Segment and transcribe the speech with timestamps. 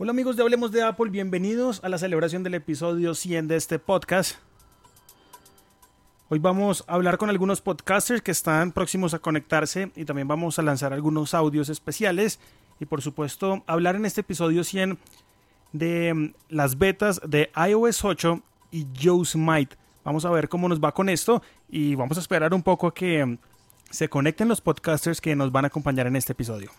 [0.00, 3.80] Hola amigos de Hablemos de Apple, bienvenidos a la celebración del episodio 100 de este
[3.80, 4.36] podcast.
[6.28, 10.56] Hoy vamos a hablar con algunos podcasters que están próximos a conectarse y también vamos
[10.56, 12.38] a lanzar algunos audios especiales
[12.78, 14.98] y por supuesto hablar en este episodio 100
[15.72, 18.86] de mm, las betas de iOS 8 y
[19.34, 19.74] Might.
[20.04, 22.94] Vamos a ver cómo nos va con esto y vamos a esperar un poco a
[22.94, 23.38] que mm,
[23.90, 26.70] se conecten los podcasters que nos van a acompañar en este episodio.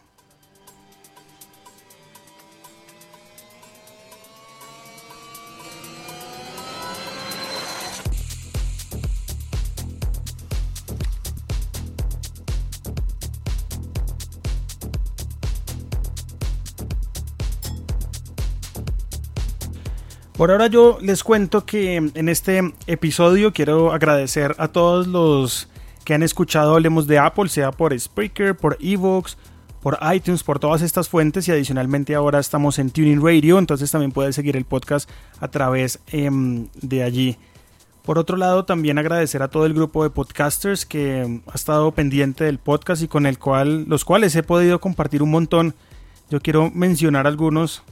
[20.40, 25.68] Por ahora yo les cuento que en este episodio quiero agradecer a todos los
[26.06, 29.36] que han escuchado Hablemos de Apple, sea por Spreaker, por Evox,
[29.82, 34.14] por iTunes, por todas estas fuentes y adicionalmente ahora estamos en Tuning Radio, entonces también
[34.14, 35.10] puedes seguir el podcast
[35.42, 37.38] a través em, de allí.
[38.04, 42.46] Por otro lado, también agradecer a todo el grupo de podcasters que ha estado pendiente
[42.46, 45.76] del podcast y con el cual, los cuales he podido compartir un montón.
[46.30, 47.84] Yo quiero mencionar algunos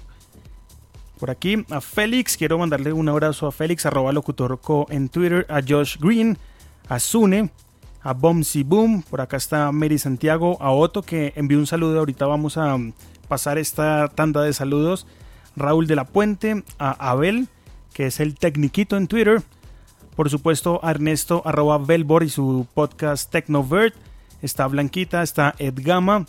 [1.19, 5.61] por aquí a Félix, quiero mandarle un abrazo a Félix, arroba locutorco en Twitter, a
[5.67, 6.37] Josh Green,
[6.87, 7.49] a Sune,
[8.01, 12.25] a Bomsy Boom, por acá está Mary Santiago, a Otto que envió un saludo, ahorita
[12.25, 12.93] vamos a um,
[13.27, 15.07] pasar esta tanda de saludos,
[15.55, 17.47] Raúl de la Puente, a Abel,
[17.93, 19.41] que es el tecniquito en Twitter,
[20.15, 23.95] por supuesto a Ernesto arroba Belbor y su podcast Tecnovert,
[24.41, 26.25] está Blanquita, está Ed Gama,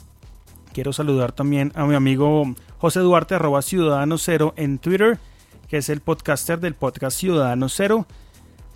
[0.78, 5.18] quiero saludar también a mi amigo José Duarte, arroba Ciudadano Cero en Twitter,
[5.66, 8.06] que es el podcaster del podcast Ciudadano Cero.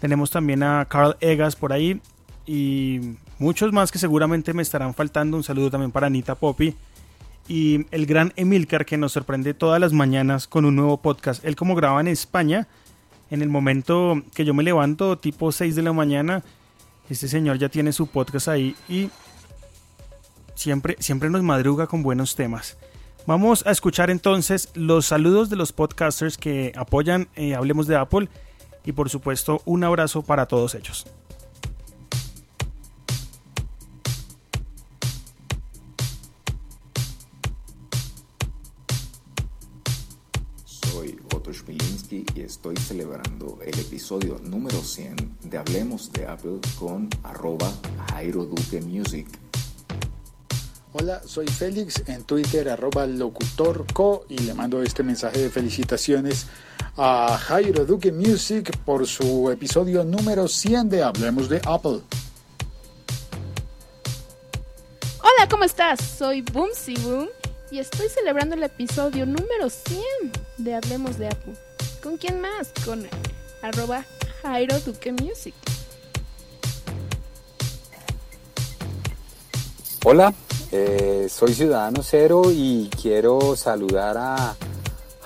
[0.01, 2.01] Tenemos también a Carl Egas por ahí
[2.45, 5.37] y muchos más que seguramente me estarán faltando.
[5.37, 6.75] Un saludo también para Anita Poppy
[7.47, 11.45] y el gran Emilcar que nos sorprende todas las mañanas con un nuevo podcast.
[11.45, 12.67] Él como graba en España,
[13.31, 16.43] en el momento que yo me levanto, tipo 6 de la mañana,
[17.09, 19.09] este señor ya tiene su podcast ahí y
[20.55, 22.77] siempre, siempre nos madruga con buenos temas.
[23.27, 28.29] Vamos a escuchar entonces los saludos de los podcasters que apoyan eh, Hablemos de Apple
[28.85, 31.07] y por supuesto un abrazo para todos ellos.
[40.65, 47.09] Soy Otto Schmilinski y estoy celebrando el episodio número 100 de Hablemos de Apple con
[47.23, 47.73] arroba
[48.11, 49.29] Jairo Duque Music.
[50.95, 56.49] Hola, soy Félix en Twitter arroba locutorco y le mando este mensaje de felicitaciones
[56.99, 62.03] a Jairo Duque Music por su episodio número 100 de Hablemos de Apple.
[65.23, 65.99] Hola, ¿cómo estás?
[65.99, 67.29] Soy Boomsy Boom
[67.71, 70.03] y estoy celebrando el episodio número 100
[70.59, 71.55] de Hablemos de Apple.
[72.03, 72.71] ¿Con quién más?
[72.85, 73.09] Con
[73.63, 74.05] arroba
[74.43, 75.55] Jairo Duque Music.
[80.05, 80.35] Hola,
[80.73, 84.57] eh, soy Ciudadano Cero y quiero saludar a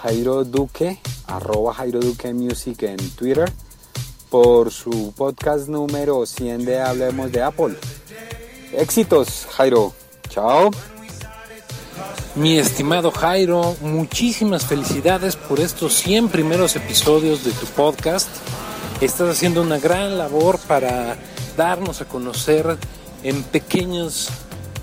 [0.02, 0.98] Jairo Duque,
[1.28, 3.50] arroba Jairo Duque Music en Twitter,
[4.28, 7.76] por su podcast número 100 de Hablemos de Apple.
[8.72, 9.94] Éxitos, Jairo.
[10.28, 10.70] Chao.
[12.34, 18.28] Mi estimado Jairo, muchísimas felicidades por estos 100 primeros episodios de tu podcast.
[19.00, 21.16] Estás haciendo una gran labor para
[21.56, 22.76] darnos a conocer
[23.22, 24.28] en pequeños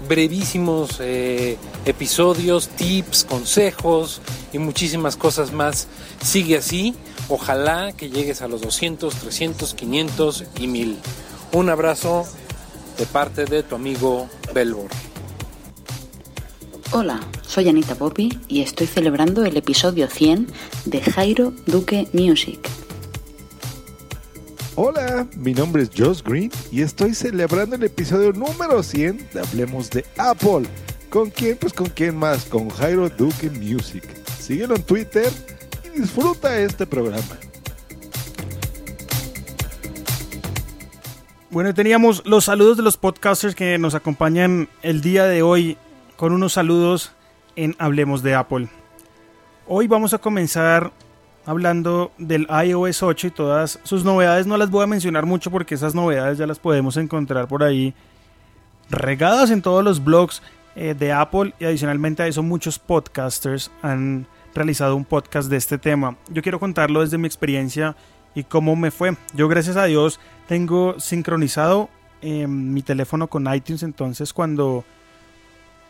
[0.08, 4.22] brevísimos eh, episodios, tips, consejos
[4.52, 5.88] y muchísimas cosas más.
[6.24, 6.96] Sigue así,
[7.30, 10.98] ojalá que llegues a los 200, 300, 500 y 1000.
[11.54, 12.26] Un abrazo
[12.98, 14.90] de parte de tu amigo Belbor.
[16.92, 20.48] Hola, soy Anita Poppy y estoy celebrando el episodio 100
[20.86, 22.60] de Jairo Duque Music.
[24.76, 29.92] Hola, mi nombre es Josh Green y estoy celebrando el episodio número 100 de Hablemos
[29.92, 30.64] de Apple.
[31.12, 31.58] ¿Con quién?
[31.58, 34.04] Pues con quién más, con Jairo Duque Music.
[34.40, 35.32] Síguelo en Twitter
[35.86, 37.38] y disfruta este programa.
[41.52, 45.78] Bueno, teníamos los saludos de los podcasters que nos acompañan el día de hoy
[46.18, 47.12] con unos saludos
[47.56, 48.70] en Hablemos de Apple.
[49.68, 50.92] Hoy vamos a comenzar
[51.46, 54.48] hablando del iOS 8 y todas sus novedades.
[54.48, 57.94] No las voy a mencionar mucho porque esas novedades ya las podemos encontrar por ahí
[58.90, 60.42] regadas en todos los blogs
[60.76, 65.78] eh, de Apple y adicionalmente a eso muchos podcasters han realizado un podcast de este
[65.78, 66.18] tema.
[66.30, 67.96] Yo quiero contarlo desde mi experiencia
[68.36, 69.16] y cómo me fue.
[69.34, 71.90] Yo gracias a Dios tengo sincronizado
[72.22, 74.86] eh, mi teléfono con iTunes, entonces cuando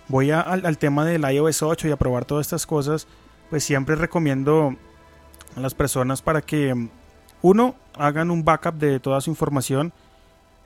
[0.07, 3.07] voy al tema del iOS 8 y a probar todas estas cosas,
[3.49, 4.75] pues siempre recomiendo
[5.55, 6.89] a las personas para que
[7.41, 9.93] uno hagan un backup de toda su información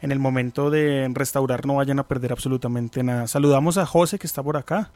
[0.02, 3.28] en el momento de restaurar no vayan a perder absolutamente nada.
[3.28, 4.92] Saludamos a José que está por acá.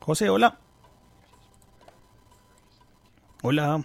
[0.00, 0.58] José, hola.
[3.42, 3.84] Hola.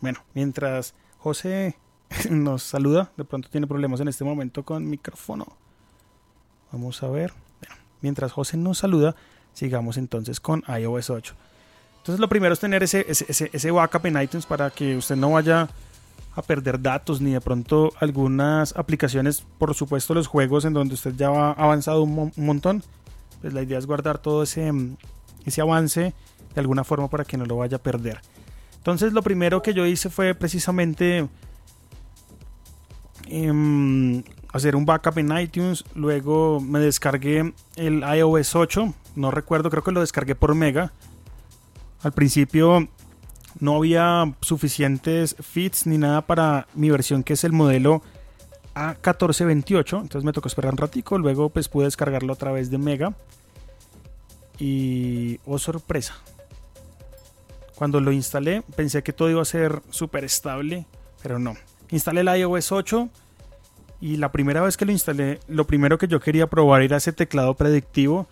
[0.00, 1.76] Bueno, mientras José
[2.30, 5.46] nos saluda, de pronto tiene problemas en este momento con micrófono.
[6.70, 7.32] Vamos a ver.
[8.00, 9.14] Mientras José nos saluda,
[9.52, 11.34] sigamos entonces con iOS 8.
[12.02, 15.30] Entonces lo primero es tener ese, ese, ese backup en iTunes para que usted no
[15.30, 15.68] vaya
[16.34, 21.14] a perder datos ni de pronto algunas aplicaciones, por supuesto los juegos en donde usted
[21.14, 22.82] ya ha avanzado un, montón.
[23.40, 24.72] Pues la idea es guardar todo ese,
[25.44, 26.12] ese avance
[26.54, 28.20] de alguna forma para que no lo vaya a perder.
[28.78, 31.28] Entonces lo primero que yo hice fue precisamente
[33.28, 35.84] em, hacer un backup en iTunes.
[35.94, 38.92] Luego me descargué el iOS 8.
[39.14, 40.90] No recuerdo, creo que lo descargué por Mega.
[42.02, 42.88] Al principio
[43.60, 48.02] no había suficientes fits ni nada para mi versión que es el modelo
[48.74, 50.00] A1428.
[50.00, 51.18] Entonces me tocó esperar un ratico.
[51.18, 53.14] Luego pues pude descargarlo a través de Mega.
[54.58, 56.14] Y oh sorpresa.
[57.74, 60.86] Cuando lo instalé pensé que todo iba a ser súper estable.
[61.22, 61.54] Pero no.
[61.90, 63.08] Instalé el iOS 8.
[64.00, 67.12] Y la primera vez que lo instalé, lo primero que yo quería probar era ese
[67.12, 68.26] teclado predictivo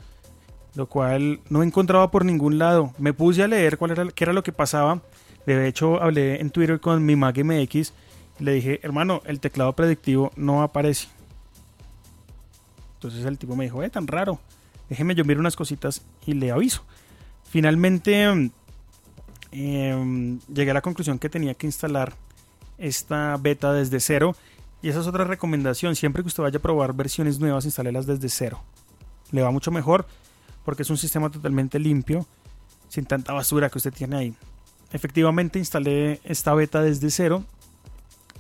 [0.75, 2.93] lo cual no encontraba por ningún lado.
[2.99, 5.01] Me puse a leer cuál era, qué era lo que pasaba.
[5.47, 7.93] De hecho, hablé en Twitter con mi Mac MX
[8.41, 11.09] le dije, hermano, el teclado predictivo no aparece.
[12.95, 14.41] Entonces el tipo me dijo, eh, tan raro.
[14.89, 16.83] Déjeme yo miro unas cositas y le aviso.
[17.45, 18.25] Finalmente
[19.53, 22.15] em, llegué a la conclusión que tenía que instalar
[22.79, 24.35] esta beta desde cero.
[24.83, 25.95] Y esa es otra recomendación.
[25.95, 28.63] Siempre que usted vaya a probar versiones nuevas, instálelas desde cero.
[29.33, 30.07] Le va mucho mejor
[30.65, 32.27] porque es un sistema totalmente limpio,
[32.89, 34.35] sin tanta basura que usted tiene ahí.
[34.93, 37.45] Efectivamente instalé esta beta desde cero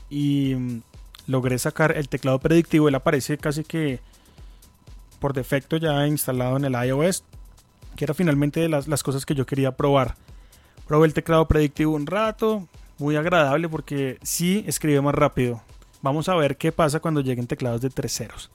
[0.08, 0.82] y mm,
[1.26, 2.88] logré sacar el teclado predictivo.
[2.88, 4.00] Él aparece casi que
[5.20, 7.24] por defecto ya instalado en el iOS,
[7.94, 10.16] que era finalmente de las, las cosas que yo quería probar.
[10.86, 12.66] Probé el teclado predictivo un rato,
[12.98, 15.62] muy agradable porque sí escribe más rápido.
[16.02, 18.50] Vamos a ver qué pasa cuando lleguen teclados de terceros.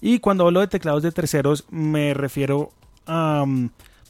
[0.00, 2.70] Y cuando hablo de teclados de terceros me refiero
[3.06, 3.44] a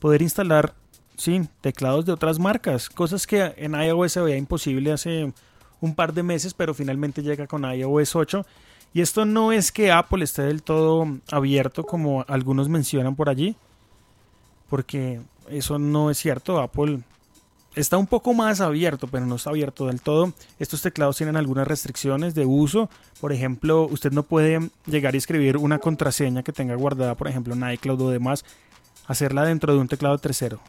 [0.00, 0.74] poder instalar
[1.16, 5.32] sí, teclados de otras marcas, cosas que en iOS se veía imposible hace
[5.80, 8.46] un par de meses, pero finalmente llega con iOS 8.
[8.92, 13.56] Y esto no es que Apple esté del todo abierto como algunos mencionan por allí,
[14.68, 16.60] porque eso no es cierto.
[16.60, 17.00] Apple
[17.74, 20.32] está un poco más abierto, pero no está abierto del todo.
[20.60, 22.88] Estos teclados tienen algunas restricciones de uso.
[23.20, 27.54] Por ejemplo, usted no puede llegar y escribir una contraseña que tenga guardada, por ejemplo,
[27.54, 28.44] en iCloud o demás
[29.06, 30.60] hacerla dentro de un teclado tercero.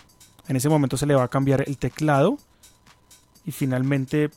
[0.47, 2.37] En ese momento se le va a cambiar el teclado
[3.45, 4.29] y finalmente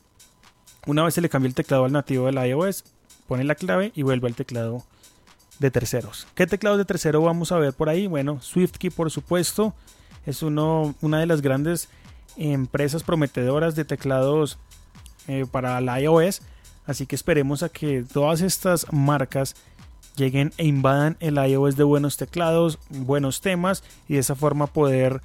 [0.87, 2.85] una vez se le cambie el teclado al nativo del iOS,
[3.27, 4.85] pone la clave y vuelve al teclado
[5.59, 6.27] de terceros.
[6.35, 8.07] ¿Qué teclados de tercero vamos a ver por ahí?
[8.07, 9.75] Bueno, SwiftKey por supuesto
[10.25, 11.89] es uno, una de las grandes
[12.37, 14.59] empresas prometedoras de teclados
[15.27, 16.43] eh, para la iOS.
[16.87, 19.57] Así que esperemos a que todas estas marcas
[20.19, 25.23] lleguen e invadan el iOS de buenos teclados, buenos temas y de esa forma poder,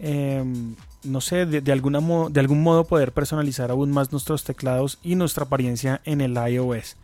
[0.00, 5.44] em, no sé, de, de algún modo poder personalizar aún más nuestros teclados y nuestra
[5.44, 6.96] apariencia en el iOS.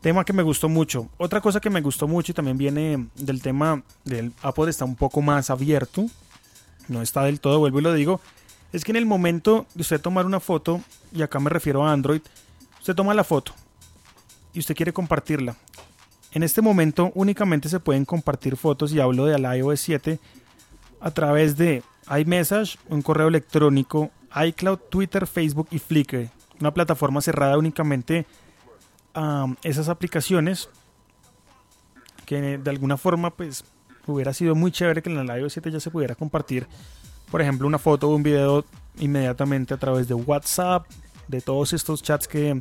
[0.00, 1.08] Tema que me gustó mucho.
[1.18, 4.94] Otra cosa que me gustó mucho y también viene del tema del Apple está un
[4.94, 6.06] poco más abierto.
[6.86, 8.20] No está del todo, vuelvo y lo digo.
[8.72, 10.80] Es que en el momento de usted tomar una foto,
[11.12, 12.20] y acá me refiero a Android,
[12.78, 13.52] usted toma la foto
[14.52, 15.56] y usted quiere compartirla.
[16.32, 20.18] En este momento únicamente se pueden compartir fotos y hablo de la iOS 7
[21.00, 26.28] a través de iMessage, un correo electrónico, iCloud, Twitter, Facebook y Flickr.
[26.60, 28.26] Una plataforma cerrada únicamente
[29.14, 30.68] a esas aplicaciones
[32.26, 33.64] que de alguna forma pues
[34.06, 36.66] hubiera sido muy chévere que en la iOS 7 ya se pudiera compartir
[37.30, 38.64] por ejemplo una foto o un video
[38.98, 40.86] inmediatamente a través de WhatsApp,
[41.26, 42.60] de todos estos chats que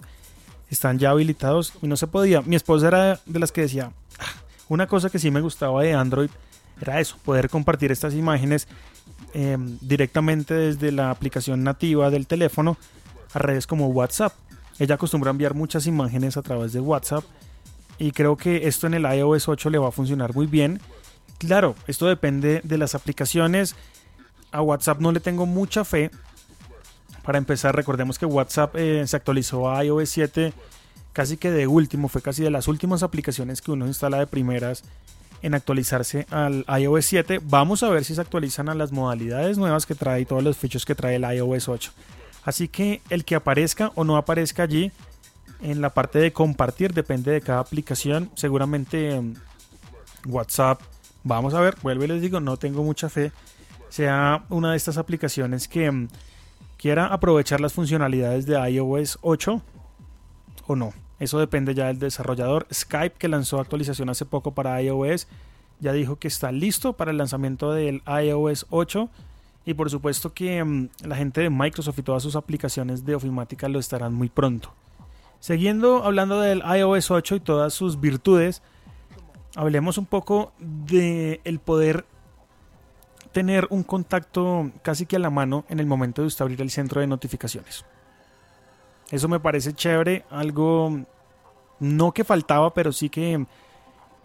[0.70, 2.42] están ya habilitados y no se podía.
[2.42, 4.26] Mi esposa era de las que decía, ah,
[4.70, 6.30] una cosa que sí me gustaba de Android
[6.82, 8.68] era eso, poder compartir estas imágenes
[9.34, 12.78] em, directamente desde la aplicación nativa del teléfono
[13.34, 14.34] a redes como WhatsApp.
[14.80, 17.24] Ella acostumbra enviar muchas imágenes a través de WhatsApp
[17.98, 20.80] y creo que esto en el iOS 8 le va a funcionar muy bien.
[21.40, 23.76] Claro, esto depende de las aplicaciones.
[24.52, 26.12] A WhatsApp no le tengo mucha fe
[27.28, 30.54] para empezar, recordemos que WhatsApp eh, se actualizó a iOS 7
[31.12, 34.86] casi que de último, fue casi de las últimas aplicaciones que uno instala de primeras
[35.42, 37.42] en actualizarse al iOS 7.
[37.44, 40.56] Vamos a ver si se actualizan a las modalidades nuevas que trae y todos los
[40.56, 41.92] features que trae el iOS 8.
[42.46, 44.94] Así que el que aparezca o no aparezca allí
[45.62, 48.32] en la parte de compartir depende de cada aplicación.
[48.36, 49.34] Seguramente mm,
[50.28, 50.80] WhatsApp,
[51.26, 53.34] vamos a ver, vuelvo y les digo, no tengo mucha fe,
[53.90, 56.08] sea una de estas aplicaciones que mm,
[56.78, 59.62] quiera aprovechar las funcionalidades de iOS 8
[60.68, 60.94] o no.
[61.20, 62.68] Eso depende ya del desarrollador.
[62.72, 65.28] Skype, que lanzó actualización hace poco para iOS,
[65.80, 69.10] ya dijo que está listo para el lanzamiento del iOS 8.
[69.66, 73.68] Y por supuesto que mm, la gente de Microsoft y todas sus aplicaciones de ofimática
[73.68, 74.74] lo estarán muy pronto.
[75.40, 78.62] Siguiendo hablando del iOS 8 y todas sus virtudes,
[79.56, 82.06] hablemos un poco de el poder
[83.38, 86.72] tener un contacto casi que a la mano en el momento de usted abrir el
[86.72, 87.86] centro de notificaciones.
[89.12, 91.02] Eso me parece chévere, algo
[91.80, 93.46] no que faltaba, pero sí que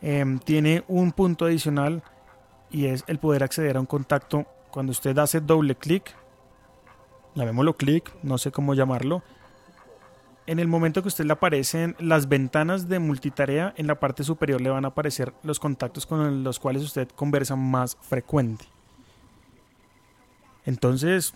[0.01, 2.03] em, tiene un punto adicional
[2.71, 6.17] y es el poder acceder a un contacto cuando usted hace doble clic,
[7.35, 9.23] llamémoslo clic, no sé cómo llamarlo,
[10.47, 14.63] en el momento que usted le aparecen las ventanas de multitarea, en la parte superior
[14.63, 18.65] le van a aparecer los contactos con los cuales usted conversa más frecuente.
[20.65, 21.35] Entonces,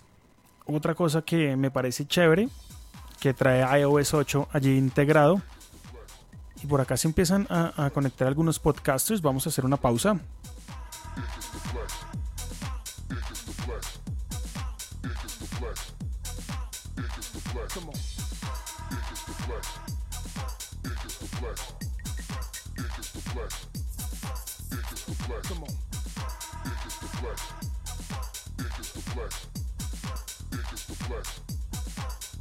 [0.65, 2.49] otra cosa que me parece chévere
[3.19, 5.41] que trae iOS 8 allí integrado.
[6.63, 9.21] Y por acá se empiezan a, conectar algunos podcasters.
[9.21, 10.19] Vamos a hacer una pausa.
[29.17, 29.47] flex.
[30.51, 31.41] It gets the flex.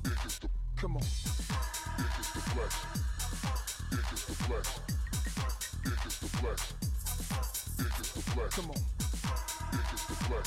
[0.04, 1.02] It gets the come on.
[1.02, 2.72] It gets the flex.
[3.92, 4.80] It gets the flex.
[5.86, 6.74] It gets the flex.
[7.78, 8.56] It gets the flex.
[8.56, 8.76] Come on.
[9.72, 10.46] It gets the flex.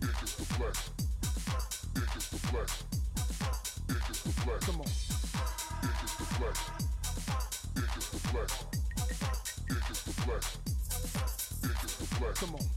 [0.00, 0.90] It gets the flex.
[1.94, 2.84] It gets the flex.
[3.88, 4.64] It gets the flex.
[4.64, 4.88] Come on.
[5.82, 6.56] It gets the flex.
[7.76, 8.50] It gets the flex.
[9.68, 10.58] It gets the flex.
[11.64, 12.40] It gets the flex.
[12.40, 12.71] Come on.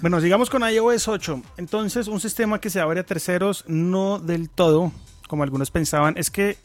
[0.00, 1.42] Bueno, sigamos con iOS 8.
[1.58, 4.92] Entonces, un sistema que se abre a terceros, no del todo,
[5.28, 6.16] como algunos pensaban.
[6.16, 6.56] Es que,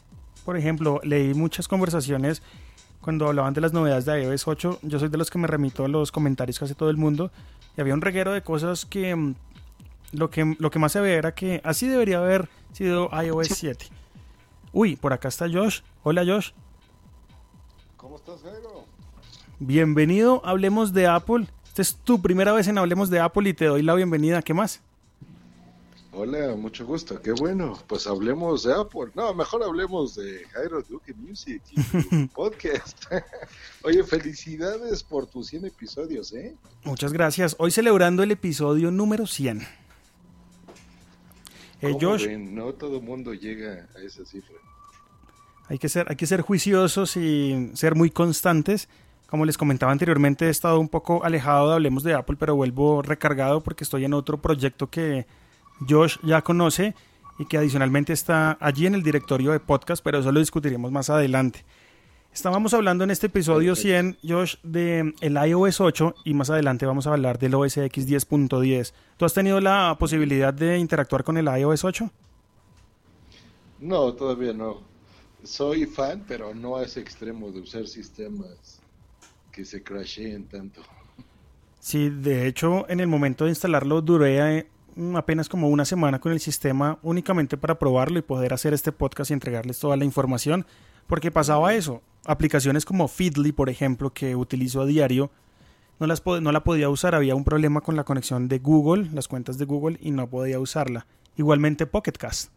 [0.46, 2.40] por ejemplo, leí muchas conversaciones
[3.02, 4.78] cuando hablaban de las novedades de iOS 8.
[4.80, 7.30] Yo soy de los que me remito a los comentarios que hace todo el mundo.
[7.76, 9.34] Y había un reguero de cosas que mm,
[10.12, 13.86] lo que, lo que más se ve era que así debería haber sido iOS 7.
[14.72, 15.80] Uy, por acá está Josh.
[16.04, 16.52] Hola Josh.
[17.98, 18.86] ¿Cómo estás, Jairo?
[19.58, 21.48] Bienvenido, hablemos de Apple.
[21.76, 24.40] Esta es tu primera vez en Hablemos de Apple y te doy la bienvenida.
[24.40, 24.80] ¿Qué más?
[26.10, 27.20] Hola, mucho gusto.
[27.20, 27.78] Qué bueno.
[27.86, 29.08] Pues hablemos de Apple.
[29.14, 33.04] No, mejor hablemos de Jairo Duke Music y podcast.
[33.82, 36.56] Oye, felicidades por tus 100 episodios, ¿eh?
[36.84, 37.54] Muchas gracias.
[37.58, 39.60] Hoy celebrando el episodio número 100.
[41.82, 44.56] Eh, Josh, no todo mundo llega a esa cifra.
[45.68, 48.88] Hay que, ser, hay que ser juiciosos y ser muy constantes
[49.26, 53.02] como les comentaba anteriormente, he estado un poco alejado de Hablemos de Apple, pero vuelvo
[53.02, 55.26] recargado porque estoy en otro proyecto que
[55.88, 56.94] Josh ya conoce
[57.38, 61.10] y que adicionalmente está allí en el directorio de podcast, pero eso lo discutiremos más
[61.10, 61.64] adelante.
[62.32, 67.06] Estábamos hablando en este episodio 100, Josh, de el iOS 8 y más adelante vamos
[67.06, 68.92] a hablar del OS X 10.10.
[69.16, 72.10] ¿Tú has tenido la posibilidad de interactuar con el iOS 8?
[73.80, 74.82] No, todavía no.
[75.42, 78.75] Soy fan, pero no a ese extremo de usar sistemas
[79.56, 80.82] que se crasheen tanto.
[81.80, 84.66] Sí, de hecho, en el momento de instalarlo duré eh,
[85.14, 89.30] apenas como una semana con el sistema únicamente para probarlo y poder hacer este podcast
[89.30, 90.66] y entregarles toda la información,
[91.06, 92.02] porque pasaba eso.
[92.26, 95.30] Aplicaciones como Feedly, por ejemplo, que utilizo a diario,
[95.98, 99.26] no, las no la podía usar, había un problema con la conexión de Google, las
[99.26, 101.06] cuentas de Google, y no podía usarla.
[101.38, 102.50] Igualmente Pocketcast.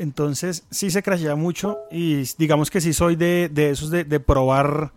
[0.00, 4.94] Entonces sí se crashea mucho y digamos que sí soy de, esos de, probar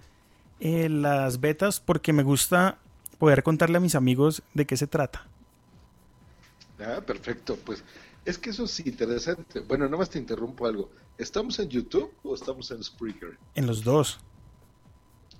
[0.62, 2.77] eh, las betas porque me gusta
[3.17, 5.27] poder contarle a mis amigos de qué se trata.
[6.79, 7.57] Ah, perfecto.
[7.65, 7.83] Pues
[8.24, 9.60] es que eso es interesante.
[9.60, 10.89] Bueno, nomás te interrumpo algo.
[11.17, 13.38] ¿Estamos en YouTube o estamos en Spreaker?
[13.55, 14.22] En los dos.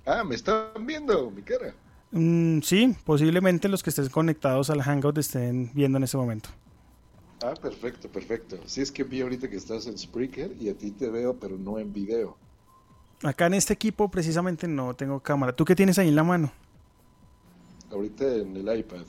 [0.04, 1.74] Ah, me están viendo mi cara.
[2.10, 6.50] Mm, sí, posiblemente los que estén conectados al Hangout estén viendo en ese momento.
[7.44, 8.56] Ah, perfecto, perfecto.
[8.64, 11.58] Sí, es que vi ahorita que estás en Spreaker y a ti te veo, pero
[11.58, 12.38] no en video.
[13.22, 15.54] Acá en este equipo precisamente no tengo cámara.
[15.54, 16.50] ¿Tú qué tienes ahí en la mano?
[17.90, 19.04] Ahorita en el iPad.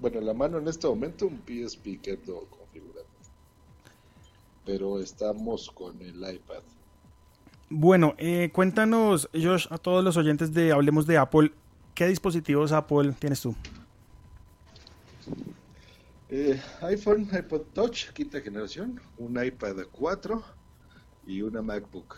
[0.00, 3.06] Bueno, en la mano en este momento un PSP que configurado.
[4.64, 6.62] Pero estamos con el iPad.
[7.68, 11.50] Bueno, eh, cuéntanos, Josh, a todos los oyentes de Hablemos de Apple,
[11.96, 13.56] ¿qué dispositivos Apple tienes tú?
[16.28, 20.42] Eh, iPhone, iPod Touch, quinta generación, un iPad 4
[21.26, 22.16] y una MacBook.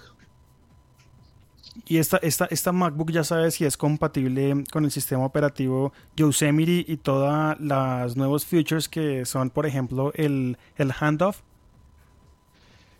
[1.87, 6.85] Y esta, esta, esta MacBook ya sabes si es compatible con el sistema operativo Yosemite
[6.91, 11.43] y todas las nuevos features que son, por ejemplo, el, el handoff.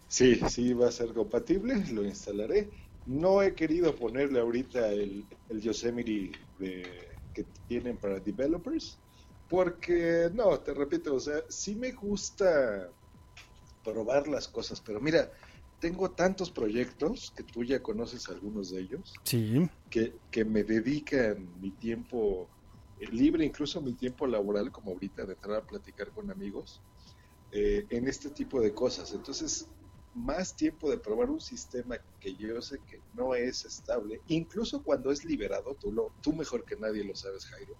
[0.09, 2.71] Sí, sí va a ser compatible, lo instalaré.
[3.07, 6.87] No he querido ponerle ahorita el, el Yosemite de,
[7.35, 8.99] que tienen para developers,
[9.49, 12.91] porque no, te repito, o sea, sí me gusta
[13.83, 15.33] probar las cosas, pero mira,
[15.81, 19.69] tengo tantos proyectos, que tú ya conoces algunos de ellos, Sí.
[19.91, 22.49] que, que me dedican mi tiempo
[23.01, 26.83] eh, libre, incluso mi tiempo laboral, como ahorita, de entrar a platicar con amigos,
[27.53, 29.13] eh, en este tipo de cosas.
[29.13, 29.69] Entonces,
[30.15, 35.13] más tiempo de probar un sistema que yo sé que no es estable, incluso cuando
[35.13, 37.77] es liberado, tú, lo, tú mejor que nadie lo sabes, Jairo.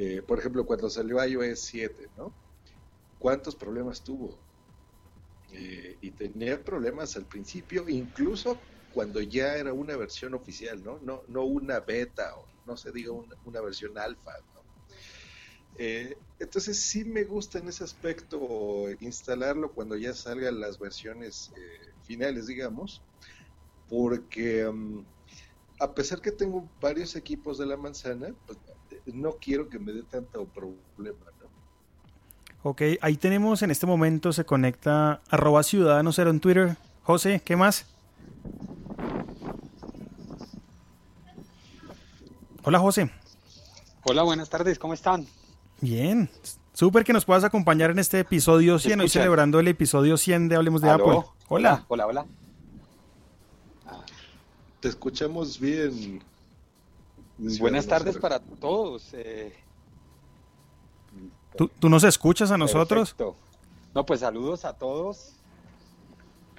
[0.00, 2.32] Eh, por ejemplo, cuando salió iOS 7, ¿no?
[3.18, 4.38] ¿Cuántos problemas tuvo?
[5.50, 8.60] Eh, y tenía problemas al principio, incluso
[8.94, 11.00] cuando ya era una versión oficial, ¿no?
[11.00, 14.60] No, no una beta o no se diga una, una versión alfa, ¿no?
[15.78, 21.92] Eh, entonces sí me gusta en ese aspecto instalarlo cuando ya salgan las versiones eh,
[22.02, 23.02] finales, digamos,
[23.88, 25.04] porque um,
[25.80, 28.58] a pesar que tengo varios equipos de la manzana, pues,
[29.12, 31.48] no quiero que me dé tanto problema, ¿no?
[32.62, 36.76] Ok, ahí tenemos en este momento, se conecta arroba ciudadano cero en Twitter.
[37.02, 37.86] José, ¿qué más?
[42.64, 43.10] Hola José.
[44.04, 45.26] Hola, buenas tardes, ¿cómo están?
[45.80, 46.28] Bien.
[46.72, 50.56] Súper que nos puedas acompañar en este episodio 100, hoy celebrando el episodio 100 de
[50.56, 51.10] Hablemos de ¿Aló?
[51.10, 51.30] Apple.
[51.48, 51.84] Hola.
[51.88, 52.26] Hola, hola.
[54.80, 56.22] Te escuchamos bien.
[57.38, 59.14] Buenas tardes para todos.
[59.14, 59.54] eh,
[61.56, 63.14] ¿Tú, tú nos escuchas a nosotros?
[63.14, 63.36] perfecto.
[63.94, 65.34] No, pues saludos a todos.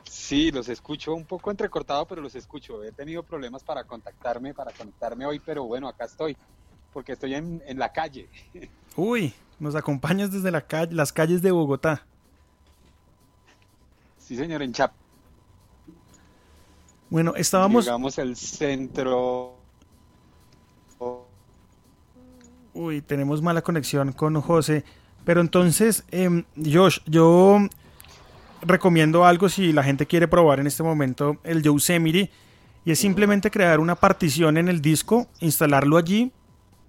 [0.10, 2.84] Sí, los escucho un poco entrecortado, pero los escucho.
[2.84, 6.36] He tenido problemas para contactarme, para conectarme hoy, pero bueno, acá estoy,
[6.92, 8.28] porque estoy en, en la calle.
[8.96, 12.06] Uy, nos acompañas desde la calle, las calles de Bogotá.
[14.18, 14.94] Sí, señor, en Chap.
[17.10, 17.86] Bueno, estábamos...
[17.86, 19.59] Llegamos el centro.
[22.80, 24.86] Uy, tenemos mala conexión con José.
[25.26, 27.60] Pero entonces, em, Josh, yo
[28.62, 32.32] recomiendo algo si la gente quiere probar en este momento el Yosemite.
[32.86, 36.32] Y es simplemente crear una partición en el disco, instalarlo allí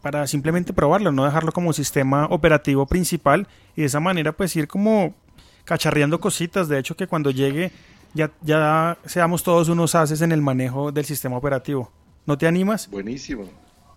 [0.01, 3.49] para simplemente probarlo, no dejarlo como sistema operativo principal.
[3.75, 5.13] Y de esa manera pues ir como
[5.65, 6.69] cacharreando cositas.
[6.69, 7.73] De hecho que cuando llegue
[8.15, 11.91] ya, ya seamos todos unos haces en el manejo del sistema operativo.
[12.27, 12.89] ¿No te animas?
[12.89, 13.49] Buenísimo,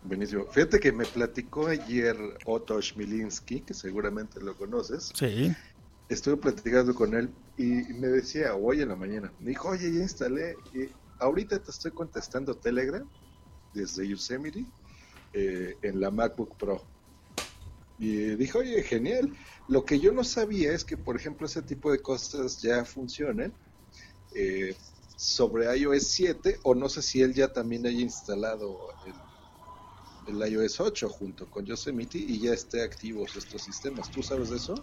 [0.04, 0.46] buenísimo.
[0.46, 5.12] Fíjate que me platicó ayer Otto Schmilinski, que seguramente lo conoces.
[5.16, 5.54] Sí.
[6.10, 7.64] Estuve platicando con él y
[7.94, 10.90] me decía hoy en la mañana, me dijo, oye, ya instalé, y
[11.20, 13.08] ahorita te estoy contestando Telegram
[13.74, 14.66] desde Yosemite
[15.34, 16.84] eh, en la MacBook Pro.
[17.98, 19.34] Y dijo, oye, genial.
[19.68, 23.54] Lo que yo no sabía es que, por ejemplo, ese tipo de cosas ya funcionan
[24.36, 24.76] eh,
[25.16, 29.14] sobre iOS 7 o no sé si él ya también haya instalado el,
[30.28, 34.10] el iOS 8 junto con Yosemite y ya esté activos estos sistemas.
[34.12, 34.76] ¿Tú sabes de eso?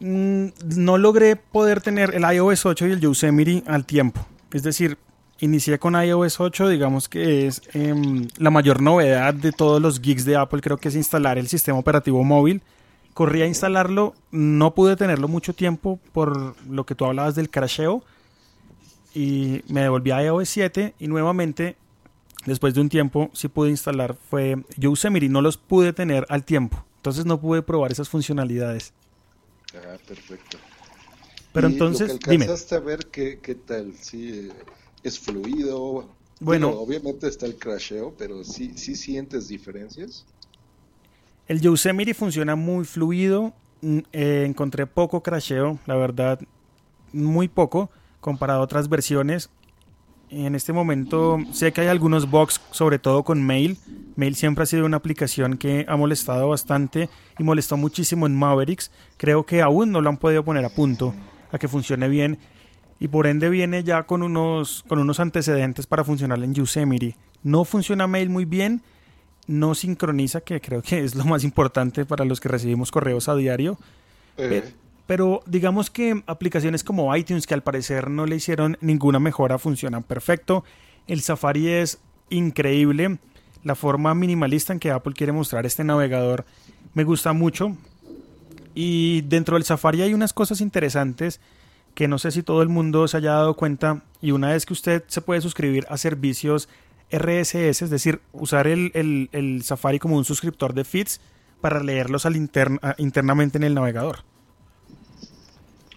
[0.00, 4.24] Mm, no logré poder tener el iOS 8 y el Yosemite al tiempo.
[4.52, 4.96] Es decir,
[5.40, 10.24] inicié con iOS 8, digamos que es em, la mayor novedad de todos los geeks
[10.24, 12.62] de Apple, creo que es instalar el sistema operativo móvil.
[13.14, 18.04] Corrí a instalarlo, no pude tenerlo mucho tiempo por lo que tú hablabas del crasheo
[19.12, 21.76] y me devolví a iOS 7 y nuevamente
[22.48, 26.84] después de un tiempo sí pude instalar fue Yosemite, no los pude tener al tiempo.
[26.96, 28.92] Entonces no pude probar esas funcionalidades.
[29.74, 30.58] Ah, perfecto.
[31.52, 32.46] Pero Y entonces, lo que dime.
[32.72, 34.48] a ver qué, qué tal, sí,
[35.02, 36.16] es fluido.
[36.40, 36.68] Bueno.
[36.68, 40.26] Digo, obviamente está el crasheo, pero sí, sí sientes diferencias.
[41.46, 43.54] El Yosemite funciona muy fluido.
[43.80, 46.40] mm, eh, encontré poco crasheo, la verdad,
[47.12, 49.50] muy poco comparado a otras versiones.
[50.30, 53.78] En este momento sé que hay algunos bugs, sobre todo con Mail.
[54.16, 58.90] Mail siempre ha sido una aplicación que ha molestado bastante y molestó muchísimo en Mavericks.
[59.16, 61.14] Creo que aún no lo han podido poner a punto
[61.50, 62.38] a que funcione bien
[63.00, 67.16] y por ende viene ya con unos, con unos antecedentes para funcionar en Yosemite.
[67.42, 68.82] No funciona Mail muy bien,
[69.46, 73.36] no sincroniza, que creo que es lo más importante para los que recibimos correos a
[73.36, 73.78] diario.
[74.36, 74.74] Eh,
[75.08, 80.02] Pero digamos que aplicaciones como iTunes, que al parecer no le hicieron ninguna mejora, funcionan
[80.02, 80.64] perfecto.
[81.06, 83.18] El Safari es increíble.
[83.64, 86.44] La forma minimalista en que Apple quiere mostrar este navegador
[86.92, 87.74] me gusta mucho.
[88.74, 91.40] Y dentro del Safari hay unas cosas interesantes
[91.94, 94.02] que no sé si todo el mundo se haya dado cuenta.
[94.20, 96.68] Y una es que usted se puede suscribir a servicios
[97.10, 98.90] RSS, es decir, usar el,
[99.32, 101.22] el, Safari como un suscriptor de feeds
[101.62, 104.18] para leerlos al internamente en el navegador.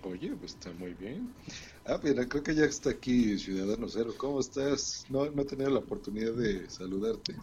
[0.04, 1.34] Oye, pues está muy bien.
[1.86, 4.14] Ah, mira, creo que ya está aquí Ciudadano Cero.
[4.18, 5.06] ¿Cómo estás?
[5.10, 7.36] No, no he tenido la oportunidad de saludarte.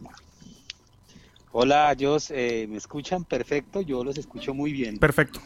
[1.53, 3.25] Hola, Jos, eh, ¿me escuchan?
[3.25, 4.99] Perfecto, yo los escucho muy bien.
[4.99, 5.41] Perfecto.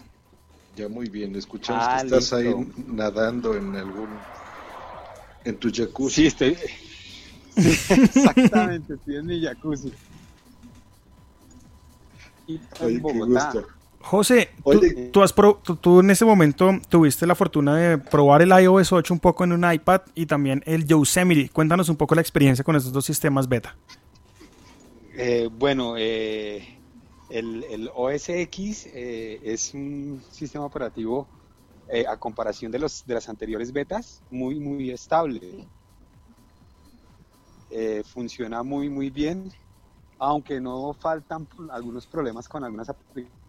[0.75, 2.55] Ya muy bien, escuchamos ah, que estás ahí
[2.89, 4.09] nadando en algún...
[5.45, 6.23] en tu jacuzzi.
[6.23, 6.57] Sí, estoy...
[7.57, 9.93] exactamente, estoy en mi jacuzzi.
[12.47, 13.67] Y Oye, qué gusto.
[14.03, 14.51] José,
[15.13, 15.35] tú, has
[15.81, 19.53] tú, en ese momento tuviste la fortuna de probar el iOS 8 un poco en
[19.53, 21.49] un iPad y también el Yosemite.
[21.51, 23.77] Cuéntanos un poco la experiencia con estos dos sistemas beta.
[25.15, 26.79] Eh, bueno, eh,
[27.31, 31.27] el, el, OS X eh, es un sistema operativo
[32.09, 35.67] a comparación de, los, de las anteriores betas muy, muy estable.
[38.05, 39.53] funciona muy, muy bien,
[40.19, 43.42] aunque no faltan algunos problemas con algunas aplicaciones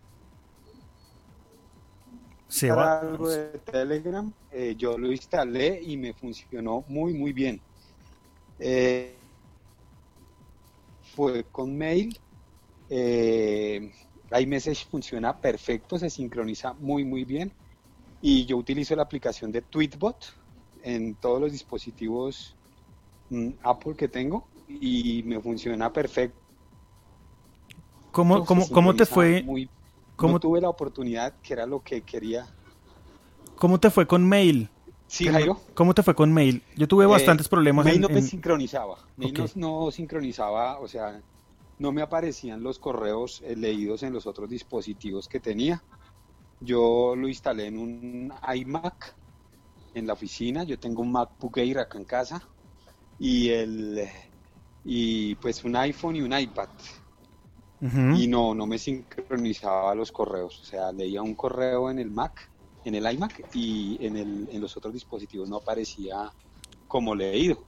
[2.48, 3.00] se va.
[3.00, 7.60] algo de Telegram, eh, yo lo instalé y me funcionó muy, muy bien.
[8.60, 9.16] Eh,
[11.16, 12.18] fue con mail.
[12.90, 13.92] Eh,
[14.40, 17.52] iMessage funciona perfecto, se sincroniza muy, muy bien.
[18.22, 20.34] Y yo utilizo la aplicación de Tweetbot
[20.84, 22.56] en todos los dispositivos
[23.30, 26.40] mm, Apple que tengo y me funciona perfecto.
[28.12, 29.42] ¿Cómo, cómo, cómo te fue?
[29.44, 29.70] Muy
[30.16, 32.48] ¿Cómo tuve la oportunidad, que era lo que quería.
[33.56, 34.70] ¿Cómo te fue con mail?
[35.08, 35.60] Sí, Jairo.
[35.74, 36.64] ¿Cómo te fue con mail?
[36.76, 37.86] Yo tuve bastantes problemas.
[37.86, 38.98] Mail no me sincronizaba.
[39.18, 41.22] Mail no, sincronizaba, o sea,
[41.80, 45.84] no me aparecían los correos eh, leídos en los otros dispositivos que tenía.
[46.62, 49.16] Yo lo instalé en un iMac
[49.94, 50.64] en la oficina.
[50.64, 52.42] Yo tengo un MacBook Air acá en casa
[53.20, 54.08] y el
[54.86, 56.70] y pues un iPhone y un iPad
[58.18, 60.60] y no, no me sincronizaba los correos.
[60.62, 62.50] O sea, leía un correo en el Mac,
[62.86, 66.32] en el iMac y en, el, en los otros dispositivos no aparecía
[66.88, 67.62] como leído.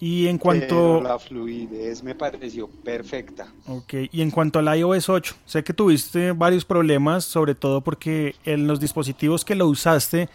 [0.00, 1.00] Y en cuanto...
[1.00, 3.52] la fluidez me pareció perfecta.
[3.66, 8.36] Ok, y en cuanto al iOS 8, sé que tuviste varios problemas, sobre todo porque
[8.44, 10.28] en los dispositivos que lo usaste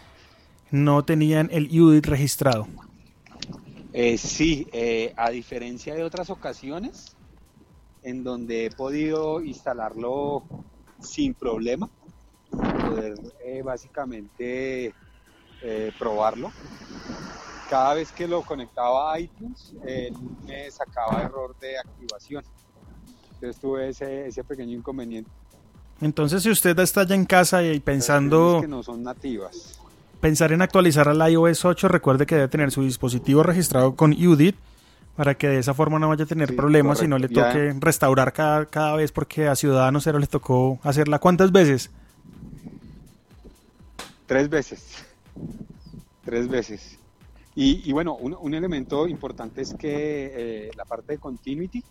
[0.69, 2.67] no tenían el UDIT registrado.
[3.93, 7.15] Eh, sí, eh, a diferencia de otras ocasiones,
[8.03, 10.43] en donde he podido instalarlo
[10.99, 11.89] sin problema,
[12.51, 14.93] poder eh, básicamente
[15.61, 16.51] eh, probarlo.
[17.69, 19.73] Cada vez que lo conectaba a iTunes,
[20.45, 22.43] me sacaba error de activación.
[23.35, 25.31] Entonces tuve ese, ese pequeño inconveniente.
[26.01, 28.59] Entonces, si usted está ya en casa y pensando...
[28.61, 29.79] Que no son nativas.
[30.19, 34.55] Pensar en actualizar al iOS 8, recuerde que debe tener su dispositivo registrado con UDIT
[35.15, 38.33] para que de esa forma no vaya a tener problemas y no le toque restaurar
[38.33, 41.19] cada, cada vez porque a Ciudadano Cero le tocó hacerla.
[41.19, 41.91] ¿Cuántas veces?
[44.25, 45.05] Tres veces.
[46.25, 46.97] Tres veces.
[47.55, 50.31] Y, bueno, un, elemento importante es que
[50.65, 51.83] eh, la parte de continuity,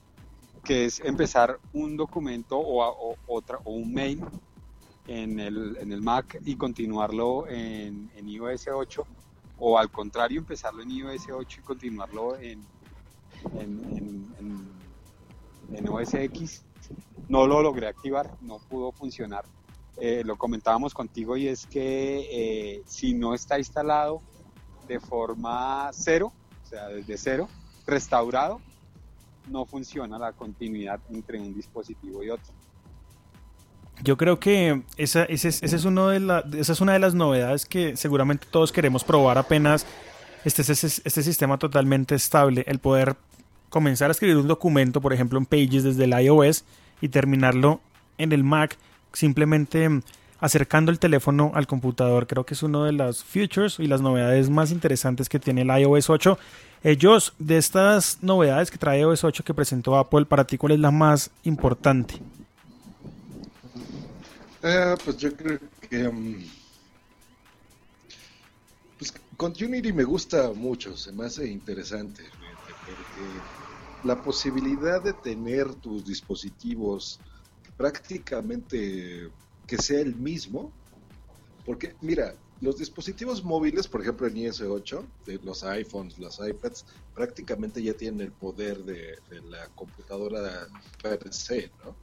[0.64, 4.24] que es empezar un documento o, otra, o un mail
[5.06, 9.06] en el, en el Mac y continuarlo en, en iOS 8,
[9.58, 12.61] o al contrario, empezarlo en iOS 8 y continuarlo en,
[13.59, 14.26] en,
[15.70, 16.64] en, OS X.
[17.28, 19.44] No lo logré activar, no pudo funcionar.
[19.98, 24.22] Eh, lo comentábamos contigo y es que eh, si no está instalado
[24.88, 26.33] de forma cero,
[26.64, 27.48] o sea, desde cero,
[27.87, 28.61] restaurado,
[29.48, 32.52] no funciona la continuidad entre un dispositivo y otro.
[34.02, 37.66] Yo creo que esa, ese, es uno de la, esa es una de las novedades
[37.66, 39.87] que seguramente todos queremos probar apenas
[40.44, 43.16] este, este, este sistema totalmente estable, el poder
[43.68, 46.64] comenzar a escribir un documento, por ejemplo, en Pages desde el iOS
[47.00, 47.81] y terminarlo
[48.18, 48.76] en el Mac,
[49.12, 49.88] simplemente
[50.40, 52.26] acercando el teléfono al computador.
[52.26, 55.68] Creo que es uno de las features y las novedades más interesantes que tiene el
[55.68, 56.38] iOS 8.
[56.85, 60.81] Ellos, de estas novedades que trae iOS 8 que presentó Apple, para ti, ¿cuál es
[60.81, 62.14] la más importante?
[64.62, 66.62] Eh, pues yo creo que pues
[69.42, 72.22] Continuity me gusta mucho, se me hace interesante,
[72.87, 73.26] porque
[74.05, 77.18] la posibilidad de tener tus dispositivos
[77.76, 79.33] prácticamente
[79.66, 80.70] que sea el mismo
[81.66, 85.05] Porque, mira, los dispositivos móviles, por ejemplo en iOS 8,
[85.42, 89.18] los iPhones, los iPads, prácticamente ya tienen el poder de,
[89.50, 90.68] la computadora
[91.02, 91.96] per se, ¿no?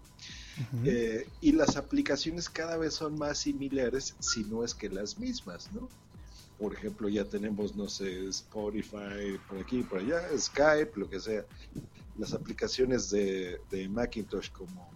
[0.84, 5.72] Eh, y las aplicaciones cada vez son más similares, si no es que las mismas,
[5.72, 5.88] ¿no?
[6.60, 11.46] Por ejemplo, ya tenemos, no sé, Spotify por aquí, por allá, Skype, lo que sea.
[12.18, 14.92] Las aplicaciones de, Macintosh como,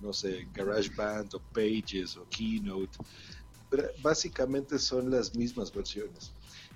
[0.00, 2.98] no sé, GarageBand o Pages o Keynote,
[4.02, 6.32] básicamente son las mismas versiones.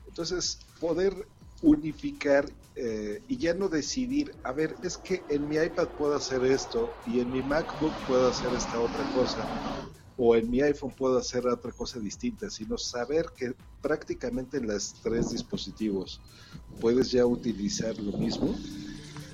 [0.07, 1.27] Entonces, poder
[1.63, 6.45] unificar eh, y ya no decidir, a ver, es que en mi iPad puedo hacer
[6.45, 9.49] esto y en mi MacBook puedo hacer esta otra cosa
[10.23, 14.93] o en mi iPhone puedo hacer otra cosa distinta, sino saber que prácticamente en los
[15.03, 16.21] tres dispositivos
[16.79, 18.55] puedes ya utilizar lo mismo.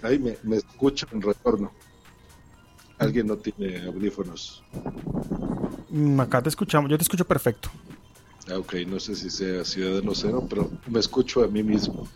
[0.00, 1.72] Ahí me, me escucho en retorno.
[2.98, 4.62] ¿Alguien no tiene audífonos?
[5.90, 7.68] Mm, acá te escuchamos, yo te escucho perfecto.
[8.48, 12.06] Ah, ok, no sé si sea Ciudadano Cero, pero me escucho a mí mismo.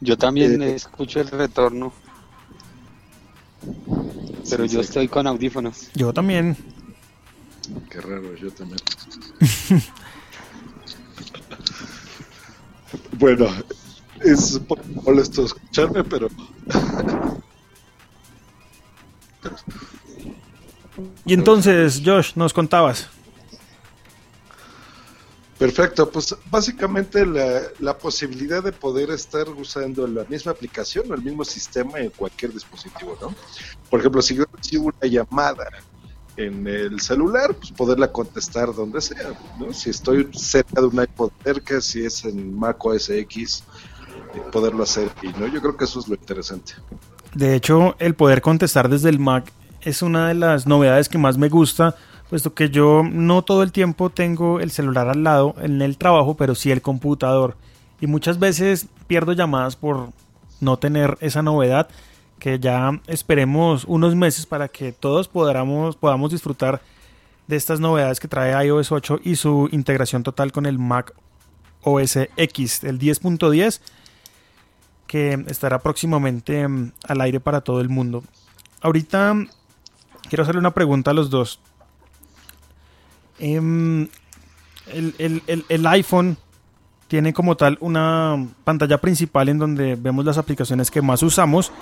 [0.00, 1.92] Yo también eh, escucho el retorno.
[4.50, 5.90] Pero yo estoy con audífonos.
[5.94, 6.73] Yo también.
[7.90, 8.78] Qué raro, yo también.
[13.18, 13.46] bueno,
[14.20, 14.60] es
[15.04, 16.28] molesto escucharme, pero
[21.24, 23.08] Y entonces, Josh, nos contabas.
[25.58, 31.44] Perfecto, pues básicamente la, posibilidad de poder estar usando la misma aplicación o el mismo
[31.44, 33.34] sistema en cualquier dispositivo, ¿no?
[33.88, 35.68] Por ejemplo, si yo recibo una llamada
[36.36, 39.72] en el celular, pues poderla contestar donde sea, ¿no?
[39.72, 43.64] Si estoy cerca de un iPod cerca, si es en Mac OS X,
[44.34, 46.74] eh, poderlo hacer y no, yo creo que eso es lo interesante.
[47.34, 51.36] De hecho, el poder contestar desde el Mac es una de las novedades que más
[51.38, 51.96] me gusta,
[52.30, 56.36] puesto que yo no todo el tiempo tengo el celular al lado en el trabajo,
[56.36, 57.56] pero sí el computador.
[58.00, 60.08] Y muchas veces pierdo llamadas por
[60.60, 61.88] no tener esa novedad,
[62.44, 66.82] que ya esperemos unos meses para que todos podamos, podamos disfrutar
[67.46, 71.14] de estas novedades que trae iOS 8 y su integración total con el Mac
[71.84, 73.80] OS X, el 10.10,
[75.06, 78.22] que estará próximamente mm, al aire para todo el mundo.
[78.82, 79.34] Ahorita
[80.28, 81.60] quiero hacerle una pregunta a los dos.
[83.38, 84.06] Em,
[84.92, 86.36] el, iPhone
[87.08, 91.72] tiene como tal una pantalla principal en donde vemos las aplicaciones que más usamos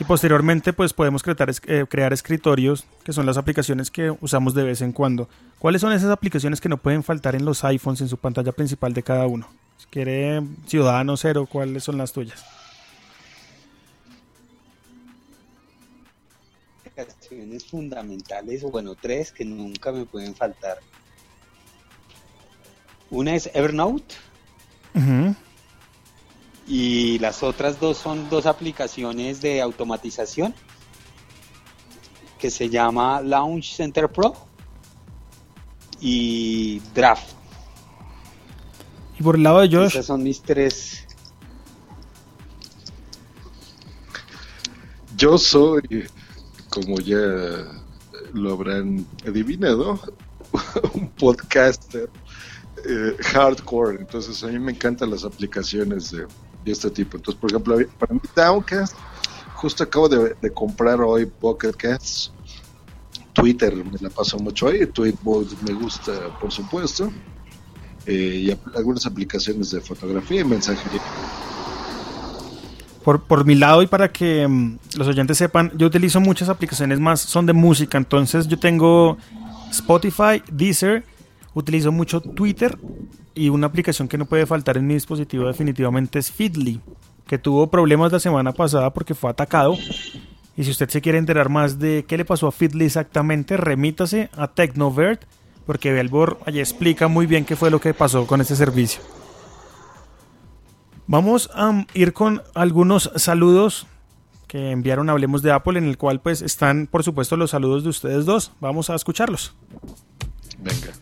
[0.00, 4.62] y posteriormente pues podemos crear, eh, crear escritorios que son las aplicaciones que usamos de
[4.62, 5.28] vez en cuando.
[5.58, 8.94] ¿Cuáles son esas aplicaciones que no pueden faltar en los iPhones en su pantalla principal
[8.94, 9.48] de cada uno?
[9.78, 12.44] Si quiere Ciudadano Cero, ¿cuáles son las tuyas?
[16.98, 20.78] aplicaciones fundamentales, o bueno, tres que nunca me pueden faltar.
[23.10, 24.14] Una es Evernote.
[26.68, 30.54] Y las otras dos son dos aplicaciones de automatización
[32.38, 34.34] que se llama Launch Center Pro
[36.00, 37.32] y Draft.
[39.18, 39.88] Y por el lado de Josh.
[39.88, 41.06] Esas son mis tres.
[45.16, 46.06] Yo soy
[46.68, 47.18] como ya
[48.32, 49.98] lo habrán adivinado,
[50.94, 52.08] un podcaster
[52.84, 53.98] eh, hardcore.
[53.98, 56.26] Entonces, a mí me encantan las aplicaciones de,
[56.70, 57.16] este tipo.
[57.16, 58.94] Entonces, por ejemplo, para mí, Downcast,
[59.54, 62.32] justo acabo de, comprar hoy Pocket Casts.
[63.32, 67.12] Twitter me la paso mucho ahí, Tweetbot me gusta, por supuesto.
[68.06, 71.02] Eh, y algunas aplicaciones de fotografía y mensajería
[73.16, 77.20] por, mi lado y para que mm, los oyentes sepan, yo utilizo muchas aplicaciones más,
[77.20, 79.16] son de música, entonces yo tengo
[79.70, 81.04] Spotify, Deezer,
[81.58, 82.78] utilizo mucho Twitter
[83.34, 86.80] y una aplicación que no puede faltar en mi dispositivo definitivamente es Feedly,
[87.26, 89.76] que tuvo problemas la semana pasada porque fue atacado.
[90.56, 94.30] Y si usted se quiere enterar más de qué le pasó a Feedly exactamente, remítase
[94.36, 95.24] a Tecnovert,
[95.66, 99.02] porque Belbor allí explica muy bien qué fue lo que pasó con este servicio.
[101.06, 103.86] Vamos a ir con algunos saludos
[104.46, 107.90] que enviaron Hablemos de Apple, en el cual pues están por supuesto los saludos de
[107.90, 108.52] ustedes dos.
[108.60, 109.54] Vamos a escucharlos.
[110.58, 110.92] Venga.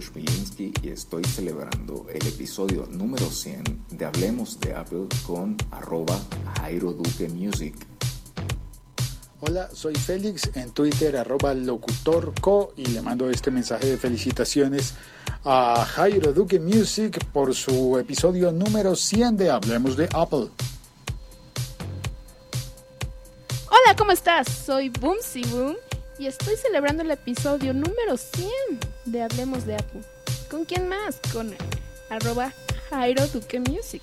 [0.00, 6.16] Y estoy celebrando el episodio número 100 de Hablemos de Apple con arroba
[6.60, 7.74] Jairo Duque Music.
[9.40, 14.94] Hola, soy Félix en Twitter arroba locutorco y le mando este mensaje de felicitaciones
[15.44, 20.48] a Jairo Duque Music por su episodio número 100 de Hablemos de Apple.
[23.96, 24.46] ¿cómo estás?
[24.48, 25.76] Soy Boomsy Boom
[26.18, 28.50] y estoy celebrando el episodio número 100
[29.04, 30.02] de Hablemos de Apple.
[30.50, 31.20] ¿Con quién más?
[31.32, 31.54] Con
[32.10, 32.52] arroba
[32.90, 34.02] Jairo Duque Music.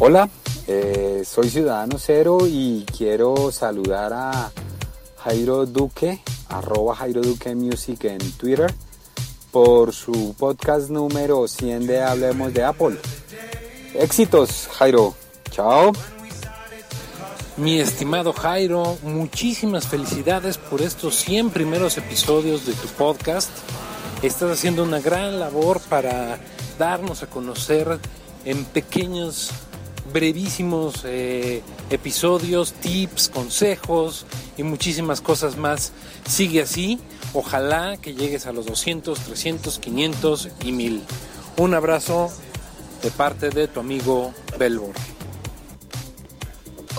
[0.00, 0.28] Hola,
[0.68, 4.52] eh, soy Ciudadano Cero y quiero saludar a
[5.18, 8.72] Jairo Duque, arroba Jairo Duque Music en Twitter,
[9.50, 12.98] por su podcast número 100 de Hablemos de Apple.
[13.94, 15.14] Éxitos, Jairo.
[15.50, 15.92] Chao.
[17.56, 23.48] Mi estimado Jairo, muchísimas felicidades por estos 100 primeros episodios de tu podcast.
[24.22, 26.38] Estás haciendo una gran labor para
[26.78, 27.98] darnos a conocer
[28.44, 29.52] en pequeños,
[30.12, 34.26] brevísimos eh, episodios, tips, consejos
[34.58, 35.92] y muchísimas cosas más.
[36.28, 37.00] Sigue así.
[37.32, 41.02] Ojalá que llegues a los 200, 300, 500 y 1000.
[41.56, 42.30] Un abrazo
[43.02, 44.92] de parte de tu amigo Belbor.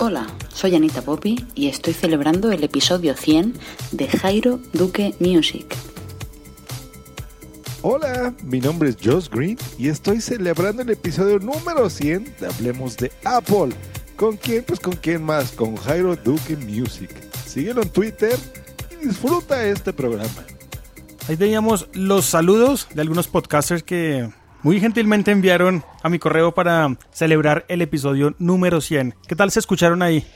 [0.00, 3.54] Hola, soy Anita Poppy y estoy celebrando el episodio 100
[3.90, 5.66] de Jairo Duque Music.
[7.82, 12.96] Hola, mi nombre es Josh Green y estoy celebrando el episodio número 100 de Hablemos
[12.96, 13.70] de Apple.
[14.14, 14.62] ¿Con quién?
[14.62, 17.10] Pues con quién más, con Jairo Duque Music.
[17.44, 18.38] Síguelo en Twitter
[18.92, 20.44] y disfruta este programa.
[21.28, 24.30] Ahí teníamos los saludos de algunos podcasters que
[24.62, 29.14] muy gentilmente enviaron a mi correo para celebrar el episodio número 100.
[29.26, 30.26] ¿Qué tal se escucharon ahí?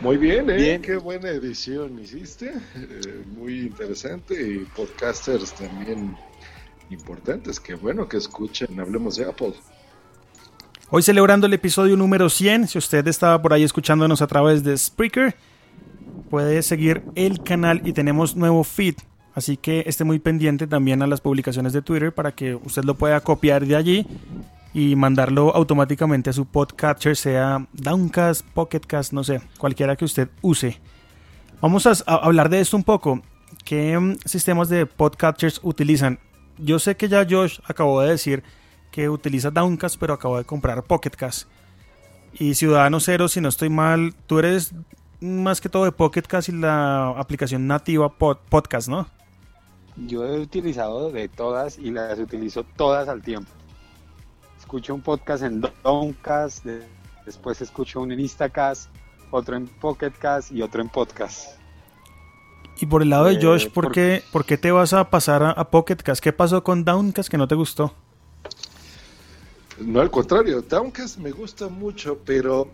[0.00, 0.56] Muy bien, ¿eh?
[0.56, 0.82] Bien.
[0.82, 2.52] Qué buena edición hiciste.
[2.76, 6.16] Eh, muy interesante y podcasters también
[6.90, 7.58] importantes.
[7.58, 8.78] Qué bueno que escuchen.
[8.78, 9.54] Hablemos de Apple.
[10.90, 14.76] Hoy celebrando el episodio número 100, si usted estaba por ahí escuchándonos a través de
[14.78, 15.36] Spreaker,
[16.30, 18.94] puede seguir el canal y tenemos nuevo feed.
[19.38, 22.96] Así que esté muy pendiente también a las publicaciones de Twitter para que usted lo
[22.96, 24.04] pueda copiar de allí
[24.74, 30.80] y mandarlo automáticamente a su podcatcher, sea Downcast, Pocketcast, no sé, cualquiera que usted use.
[31.60, 33.22] Vamos a, hablar de esto un poco.
[33.64, 36.18] ¿Qué mm, sistemas de podcatchers utilizan?
[36.58, 38.42] Yo sé que ya Josh acabó de decir
[38.90, 41.48] que utiliza Downcast, pero acabo de comprar Pocketcast.
[42.32, 44.74] Y Ciudadano Cero, si no estoy mal, tú eres
[45.20, 49.06] más que todo de Pocketcast y la aplicación nativa pod- Podcast, ¿no?
[50.06, 53.50] Yo he utilizado de todas y las utilizo todas al tiempo.
[54.58, 56.86] Escucho un podcast en Downcast, de-
[57.26, 58.90] después escucho uno en Instacast,
[59.30, 61.58] otro en Pocketcast y otro en Podcast.
[62.80, 65.10] Y por el lado de Eh, Josh, ¿por, por- qué, por qué te vas a
[65.10, 66.22] pasar a, a Pocketcast?
[66.22, 67.92] ¿Qué pasó con Downcast que no te gustó?
[69.80, 72.68] No, al contrario, Downcast me gusta mucho, pero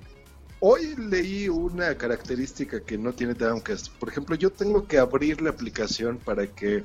[0.60, 3.88] hoy leí una característica que no tiene Downcast.
[3.98, 6.84] Por ejemplo, yo tengo que abrir la aplicación para que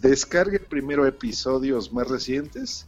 [0.00, 2.86] descargue primero episodios más recientes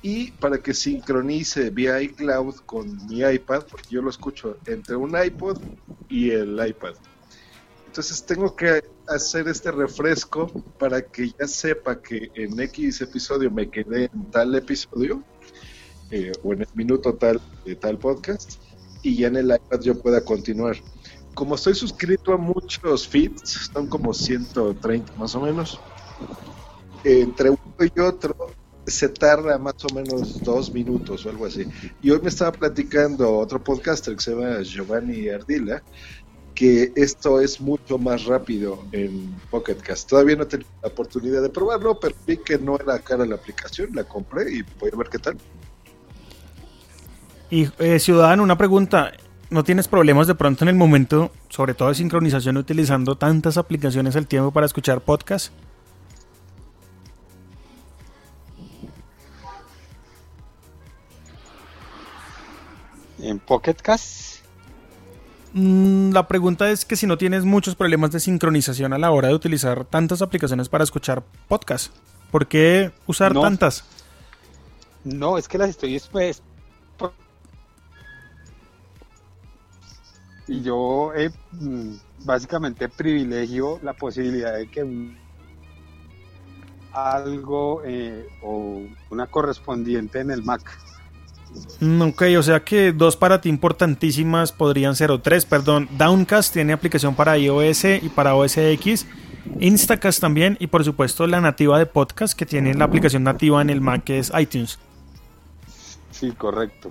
[0.00, 5.12] y para que sincronice vía iCloud con mi iPad, porque yo lo escucho entre un
[5.20, 5.60] iPod
[6.08, 6.94] y el iPad.
[7.86, 10.46] Entonces tengo que hacer este refresco
[10.78, 15.22] para que ya sepa que en X episodio me quedé en tal episodio
[16.10, 18.67] eh, o en el minuto tal de tal podcast
[19.02, 20.76] y ya en el iPad yo pueda continuar.
[21.34, 25.78] Como estoy suscrito a muchos feeds, son como 130 más o menos,
[27.04, 28.34] entre uno y otro
[28.88, 31.66] se tarda más o menos dos minutos o algo así.
[32.02, 35.82] Y hoy me estaba platicando otro podcaster que se llama Giovanni Ardila,
[36.54, 40.08] que esto es mucho más rápido en Pocket Cast.
[40.08, 43.36] Todavía no he tenido la oportunidad de probarlo, pero vi que no era cara la
[43.36, 45.36] aplicación, la compré y voy a ver qué tal.
[47.50, 49.12] Y eh, Ciudadano, una pregunta.
[49.50, 54.14] ¿No tienes problemas de pronto en el momento, sobre todo de sincronización, utilizando tantas aplicaciones
[54.14, 55.52] al tiempo para escuchar podcast?
[63.20, 64.38] En Pocketcast,
[65.54, 69.28] Mm, la pregunta es que si no tienes muchos problemas de sincronización a la hora
[69.28, 71.90] de utilizar tantas aplicaciones para escuchar podcast,
[72.30, 73.40] ¿por qué usar No.
[73.40, 73.82] tantas?
[75.04, 75.94] no, es que las estoy
[80.48, 81.92] Y yo eh, mm,
[82.24, 85.16] básicamente privilegio la posibilidad de que
[86.92, 90.62] algo eh, o una correspondiente en el Mac.
[91.80, 95.88] Mm, Ok, o sea que dos para ti importantísimas podrían ser, o tres, perdón.
[95.96, 99.06] Downcast tiene aplicación para iOS y para OS X.
[99.60, 103.70] Instacast también, y por supuesto la nativa de podcast que tiene la aplicación nativa en
[103.70, 104.78] el Mac que es iTunes.
[106.10, 106.90] Sí, correcto.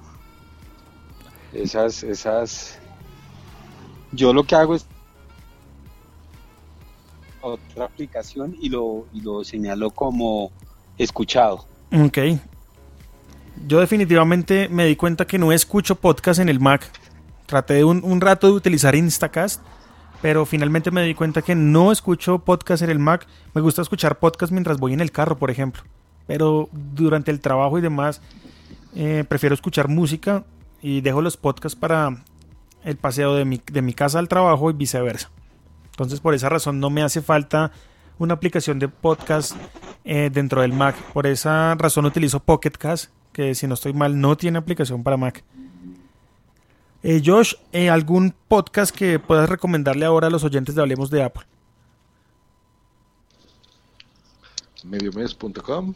[1.53, 2.80] Esas, esas.
[4.12, 4.86] Yo lo que hago es
[7.41, 10.51] otra aplicación y lo, y lo señalo como
[10.97, 11.66] escuchado.
[11.91, 12.18] Ok.
[13.68, 16.89] Yo definitivamente me di cuenta que no escucho podcast en el Mac.
[17.45, 19.62] Traté un, un rato de utilizar Instacast,
[20.22, 23.28] pero finalmente me di cuenta que no escucho podcast en el Mac.
[23.53, 25.84] Me gusta escuchar podcast mientras voy en el carro, por ejemplo.
[26.28, 28.22] Pero durante el trabajo y demás,
[28.95, 30.43] eh, prefiero escuchar música
[30.82, 32.24] y dejo los podcasts para
[32.84, 35.30] el paseo de mi, de mi casa al trabajo y viceversa.
[35.91, 37.71] Entonces por esa razón no me hace falta
[38.19, 39.55] una aplicación de podcast
[40.03, 40.95] eh, dentro del Mac.
[41.13, 45.17] Por esa razón utilizo Pocket Cast, que si no estoy mal no tiene aplicación para
[45.17, 45.43] Mac.
[47.03, 51.23] Eh, Josh, eh, ¿algún podcast que puedas recomendarle ahora a los oyentes de Hablemos de
[51.23, 51.45] Apple?
[54.84, 55.93] Mediomes.com,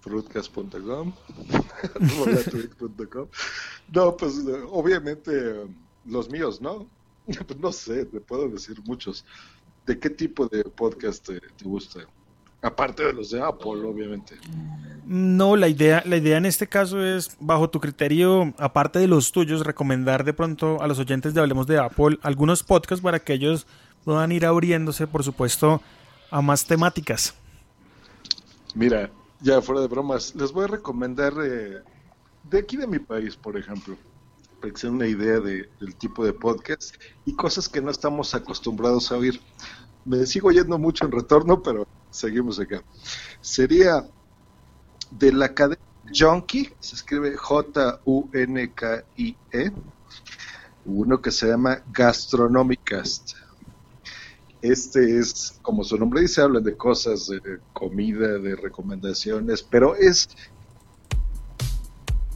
[0.00, 1.12] fruitcast.com,
[3.92, 5.66] No, pues obviamente
[6.04, 6.86] los míos, ¿no?
[7.60, 9.24] No sé, te puedo decir muchos.
[9.86, 12.00] ¿De qué tipo de podcast te, te gusta?
[12.60, 14.34] Aparte de los de Apple, obviamente.
[15.06, 19.30] No, la idea, la idea en este caso es, bajo tu criterio, aparte de los
[19.30, 23.34] tuyos, recomendar de pronto a los oyentes de Hablemos de Apple algunos podcasts para que
[23.34, 23.66] ellos
[24.04, 25.80] puedan ir abriéndose, por supuesto,
[26.30, 27.34] a más temáticas.
[28.74, 29.10] Mira,
[29.40, 31.82] ya fuera de bromas, les voy a recomendar eh,
[32.44, 33.96] de aquí de mi país, por ejemplo,
[34.60, 37.90] para que se den una idea de, del tipo de podcast y cosas que no
[37.90, 39.40] estamos acostumbrados a oír.
[40.04, 42.82] Me sigo yendo mucho en retorno, pero seguimos acá.
[43.40, 44.08] Sería
[45.10, 45.80] de la cadena
[46.14, 47.72] Junkie, se escribe J-U-N-K-I-E,
[50.86, 53.47] uno que se llama Gastronomicast.
[54.60, 57.40] Este es, como su nombre dice, habla de cosas de
[57.72, 60.28] comida, de recomendaciones, pero es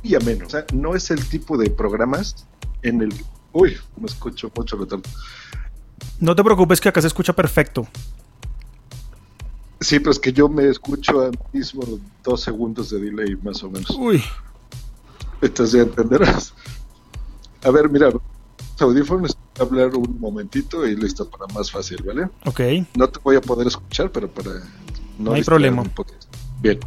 [0.03, 0.49] y a menos.
[0.49, 2.47] O sea, no es el tipo de programas
[2.83, 3.15] en el.
[3.53, 5.05] Uy, me escucho mucho retorno.
[6.21, 7.87] No te preocupes que acá se escucha perfecto.
[9.81, 11.83] Sí, pero es que yo me escucho al mismo
[12.23, 13.91] dos segundos de delay, más o menos.
[13.91, 14.23] Uy.
[15.41, 16.55] Entonces ya entenderás.
[17.65, 18.11] A ver, mira,
[18.79, 22.29] audífonos, hablar un momentito y listo para más fácil, ¿vale?
[22.45, 22.61] Ok.
[22.97, 24.63] No te voy a poder escuchar, pero para
[25.19, 25.85] no, hay problema.
[26.61, 26.79] Bien.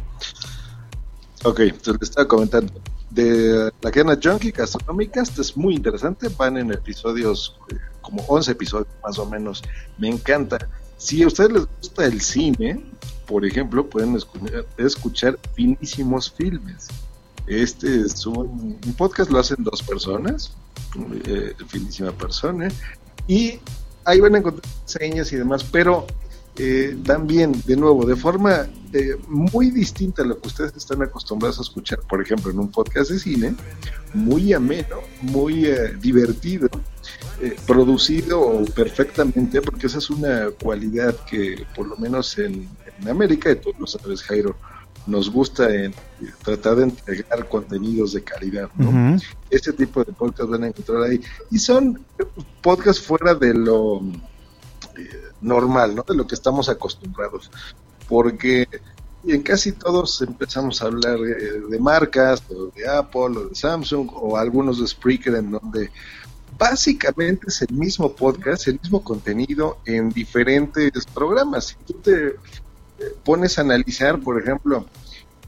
[1.44, 2.72] Ok, entonces le estaba comentando.
[3.10, 6.28] De la cadena Junkie Gastronómicas, es muy interesante.
[6.36, 9.62] Van en episodios, eh, como 11 episodios más o menos.
[9.96, 10.58] Me encanta.
[10.98, 12.84] Si a ustedes les gusta el cine,
[13.26, 16.88] por ejemplo, pueden escuchar, escuchar finísimos filmes.
[17.46, 20.52] Este es un, un, podcast, lo hacen dos personas,
[21.24, 22.68] eh, finísima persona,
[23.26, 23.58] y
[24.04, 26.06] ahí van a encontrar señas y demás, pero
[26.58, 31.58] eh, también, de nuevo, de forma eh, muy distinta a lo que ustedes están acostumbrados
[31.58, 33.54] a escuchar, por ejemplo, en un podcast de cine,
[34.14, 36.68] muy ameno, muy eh, divertido,
[37.66, 42.66] producido perfectamente, porque esa es una cualidad que, por lo menos en,
[43.00, 44.56] en América, y tú lo sabes, Jairo,
[45.06, 45.94] nos gusta en
[46.42, 48.88] tratar de entregar contenidos de calidad, ¿no?
[48.88, 49.22] Uh -huh.
[49.50, 51.20] Este tipo de podcasts van a encontrar ahí.
[51.50, 52.04] Y son
[52.62, 54.00] podcasts fuera de lo
[54.96, 56.04] eh, normal, ¿no?
[56.06, 57.50] De lo que estamos acostumbrados.
[58.08, 58.68] Porque
[59.26, 64.08] en casi todos empezamos a hablar de, de marcas, o de Apple, o de Samsung,
[64.12, 65.90] o algunos de Spreaker, en donde
[66.58, 71.66] básicamente es el mismo podcast, el mismo contenido en diferentes programas.
[71.66, 72.36] Si tú te
[73.24, 74.86] pones a analizar, por ejemplo,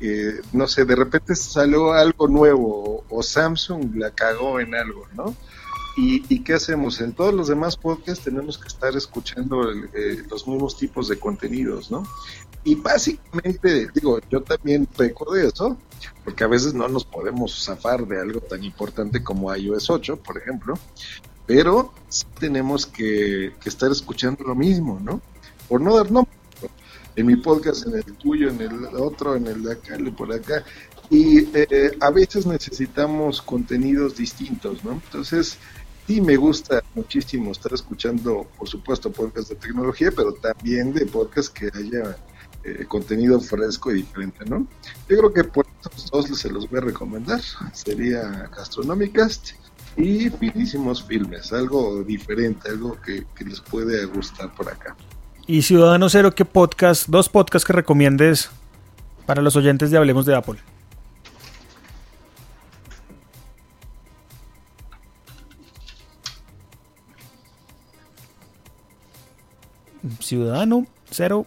[0.01, 5.35] eh, no sé, de repente salió algo nuevo o, Samsung la cagó en algo, ¿no?
[5.97, 7.01] ¿Y, ¿Y, qué hacemos?
[7.01, 11.19] En todos los demás podcasts tenemos que estar escuchando el, eh, los mismos tipos de
[11.19, 12.05] contenidos, ¿no?
[12.63, 15.77] Y básicamente, digo, yo también peco de eso,
[16.25, 20.39] porque a veces no nos podemos zafar de algo tan importante como iOS 8, por
[20.39, 20.75] ejemplo,
[21.47, 25.21] pero sí tenemos que, que estar escuchando lo mismo, ¿no?
[25.69, 26.38] Por no dar nombre
[27.19, 30.13] en mi podcast, en el tuyo, en el otro, en el de acá, el de
[30.13, 30.63] por acá.
[31.11, 34.93] Y eh, a veces necesitamos contenidos distintos, ¿no?
[34.93, 35.59] Entonces,
[36.07, 41.51] sí me gusta muchísimo estar escuchando, por supuesto, podcasts de tecnología, pero también de podcasts
[41.51, 42.17] que haya
[42.63, 44.69] eh, contenido fresco y diferente, ¿no?
[45.09, 47.41] Yo creo que por estos dos se los voy a recomendar.
[47.73, 49.57] Sería Gastronómicas
[49.97, 54.97] y finísimos filmes, algo diferente, algo que, que les puede gustar por acá.
[55.51, 58.51] Y Ciudadano Cero, ¿qué podcast, dos podcasts que recomiendes
[59.25, 60.57] para los oyentes de Hablemos de Apple?
[70.21, 71.47] Ciudadano Cero.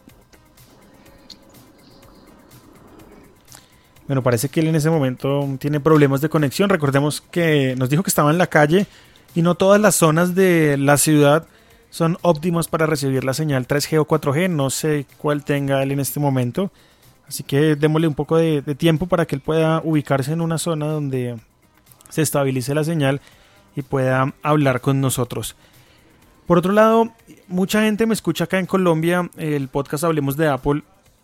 [4.07, 6.69] Bueno, parece que él en ese momento tiene problemas de conexión.
[6.69, 8.87] Recordemos que nos dijo que estaba en la calle
[9.35, 11.45] y no todas las zonas de la ciudad
[11.91, 14.49] son óptimos para recibir la señal 3G o 4G.
[14.49, 16.71] No sé cuál tenga él en este momento.
[17.27, 20.57] Así que démosle un poco de, de tiempo para que él pueda ubicarse en una
[20.57, 21.37] zona donde
[22.09, 23.21] se estabilice la señal
[23.75, 25.55] y pueda hablar con nosotros.
[26.47, 27.11] Por otro lado,
[27.47, 30.83] mucha gente me escucha acá en Colombia el podcast Hablemos de Apple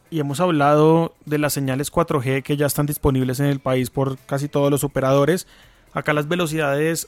[0.09, 4.18] y hemos hablado de las señales 4G que ya están disponibles en el país por
[4.20, 5.47] casi todos los operadores.
[5.93, 7.07] Acá las velocidades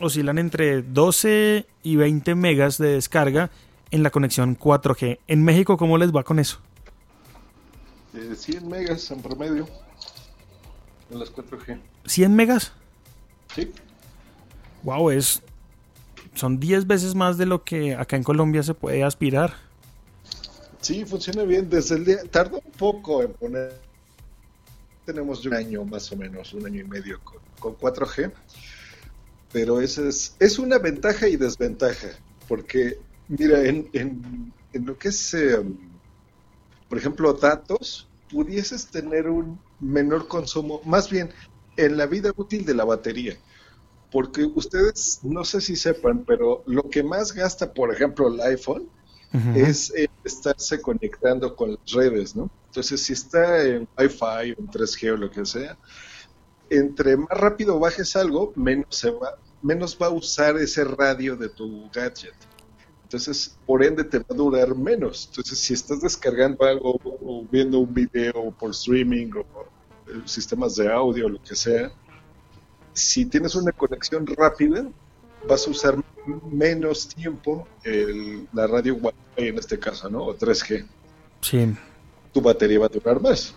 [0.00, 3.50] oscilan entre 12 y 20 megas de descarga
[3.90, 5.18] en la conexión 4G.
[5.26, 6.58] En México, ¿cómo les va con eso?
[8.14, 9.68] Eh, 100 megas en promedio
[11.10, 11.80] en las 4G.
[12.04, 12.72] ¿100 megas?
[13.54, 13.72] Sí.
[14.82, 15.42] Wow, es
[16.34, 19.54] son 10 veces más de lo que acá en Colombia se puede aspirar.
[20.80, 21.68] Sí, funciona bien.
[21.68, 22.18] Desde el día.
[22.52, 23.74] Un poco en poner.
[25.04, 28.32] Tenemos un año más o menos, un año y medio con, con 4G.
[29.52, 32.08] Pero esa es, es una ventaja y desventaja.
[32.48, 32.98] Porque,
[33.28, 35.62] mira, en, en, en lo que es, eh,
[36.88, 41.30] por ejemplo, datos, pudieses tener un menor consumo, más bien
[41.76, 43.36] en la vida útil de la batería.
[44.12, 48.88] Porque ustedes, no sé si sepan, pero lo que más gasta, por ejemplo, el iPhone,
[49.54, 52.50] es eh, estarse conectando con las redes, ¿no?
[52.66, 55.78] Entonces, si está en Wi-Fi, en 3G o lo que sea,
[56.70, 61.48] entre más rápido bajes algo, menos, se va, menos va a usar ese radio de
[61.48, 62.34] tu gadget.
[63.02, 65.26] Entonces, por ende, te va a durar menos.
[65.28, 69.40] Entonces, si estás descargando algo o viendo un video por streaming o
[70.08, 71.90] eh, sistemas de audio o lo que sea,
[72.92, 74.86] si tienes una conexión rápida,
[75.48, 75.96] vas a usar
[76.52, 80.26] menos tiempo el- la radio Wi-Fi en este caso, ¿no?
[80.26, 80.86] O 3G.
[81.40, 81.74] Sí.
[82.32, 83.54] Tu batería va a durar más.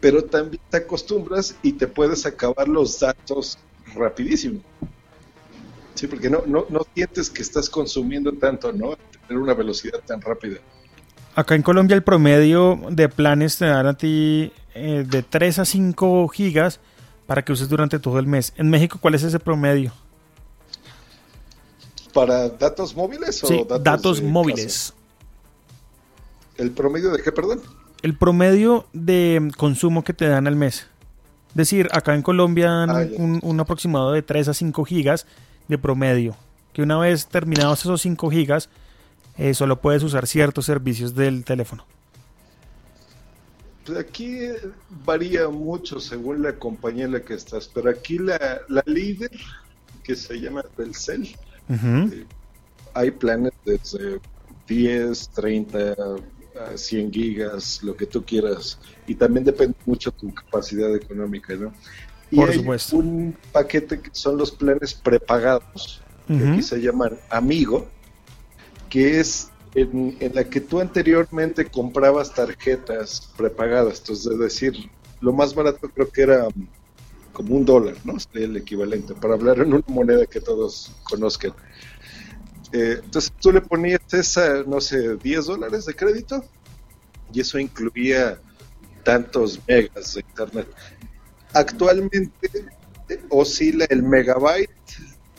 [0.00, 3.58] Pero también te acostumbras y te puedes acabar los datos
[3.94, 4.60] rapidísimo.
[5.94, 8.96] Sí, porque no, no, no sientes que estás consumiendo tanto, ¿no?
[9.26, 10.58] Tener una velocidad tan rápida.
[11.34, 15.64] Acá en Colombia el promedio de planes te dan a ti eh, de 3 a
[15.64, 16.80] 5 gigas
[17.26, 18.52] para que uses durante todo el mes.
[18.56, 19.92] En México, ¿cuál es ese promedio?
[22.12, 24.92] ¿Para datos móviles o Sí, datos, datos móviles.
[24.92, 24.94] casa?
[26.56, 27.60] ¿El promedio de qué, perdón?
[28.02, 30.86] El promedio de consumo que te dan al mes.
[31.50, 35.26] Es decir, acá en Colombia dan Ah, un, un aproximado de 3 a 5 gigas
[35.68, 36.36] de promedio.
[36.72, 38.68] Que una vez terminados esos 5 gigas,
[39.38, 41.84] eh, solo puedes usar ciertos servicios del teléfono.
[43.84, 44.56] Pues aquí eh,
[45.04, 49.30] varía mucho según la compañía en la que estás, pero aquí la, la líder,
[50.02, 51.34] que se llama Telcel,
[51.68, 52.10] Ujú.
[52.94, 54.20] hay planes desde
[54.68, 56.16] 10, 30, a
[56.74, 61.72] 100 gigas, lo que tú quieras, y también depende mucho de tu capacidad económica, ¿no?
[62.30, 62.96] Y Por hay supuesto.
[62.96, 66.52] un paquete que son los planes prepagados, que Ujú.
[66.52, 67.86] aquí se llaman Amigo,
[68.88, 74.90] que es en, en la que tú anteriormente comprabas tarjetas prepagadas, entonces es decir,
[75.20, 76.48] lo más barato creo que era
[77.32, 78.18] como un dólar, ¿no?
[78.18, 81.52] Sería el equivalente, para hablar en una moneda que todos conozcan.
[82.72, 86.44] Eh, entonces tú le ponías esa, no sé, 10 dólares de crédito
[87.32, 88.38] y eso incluía
[89.04, 90.68] tantos megas de internet.
[91.52, 92.64] Actualmente
[93.28, 94.70] oscila el megabyte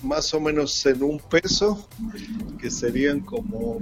[0.02, 1.88] más o menos en un peso,
[2.60, 3.80] que serían como,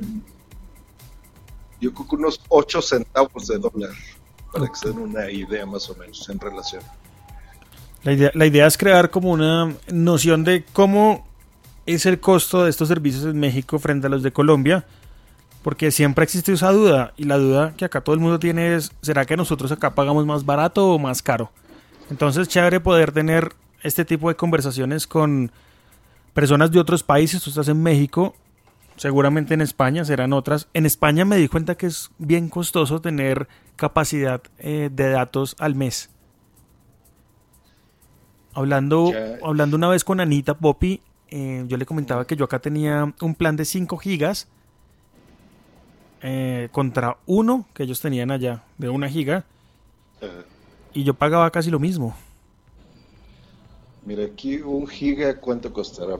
[1.82, 3.91] yo creo que unos 8 centavos de dólar,
[4.52, 6.82] para que se den una idea más o menos en relación.
[8.04, 11.28] La idea es crear como una noción de cómo
[11.86, 14.86] es el costo de estos servicios en México frente a los de Colombia,
[15.62, 18.92] porque siempre existe esa duda, y la duda que acá todo el mundo tiene es,
[19.02, 21.52] ¿será que nosotros acá pagamos más barato o más caro?
[22.10, 25.52] Entonces, chévere poder tener este tipo de conversaciones con
[26.34, 28.36] personas de otros países, tú estás en México,
[28.96, 30.68] seguramente en España serán otras.
[30.74, 35.76] En España me di cuenta que es bien costoso tener capacidad eh, de datos al
[35.76, 36.10] mes.
[38.54, 39.12] Hablando,
[39.44, 43.36] hablando una vez con Anita Poppy, eh, yo le comentaba que yo acá tenía un
[43.36, 44.47] plan de 5 gigas
[46.21, 49.45] eh, contra uno que ellos tenían allá de una giga
[50.93, 52.15] y yo pagaba casi lo mismo.
[54.05, 56.17] Mira, aquí un giga, ¿cuánto costará?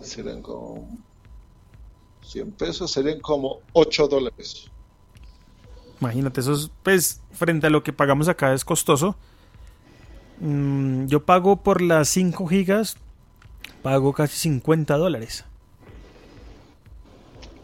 [0.00, 0.88] Serán como
[2.22, 4.70] 100 pesos, serían como 8 dólares.
[6.00, 9.16] Imagínate, eso es, pues, frente a lo que pagamos acá es costoso.
[10.40, 12.96] Mm, yo pago por las 5 gigas,
[13.86, 15.34] pago casi 50 dólares.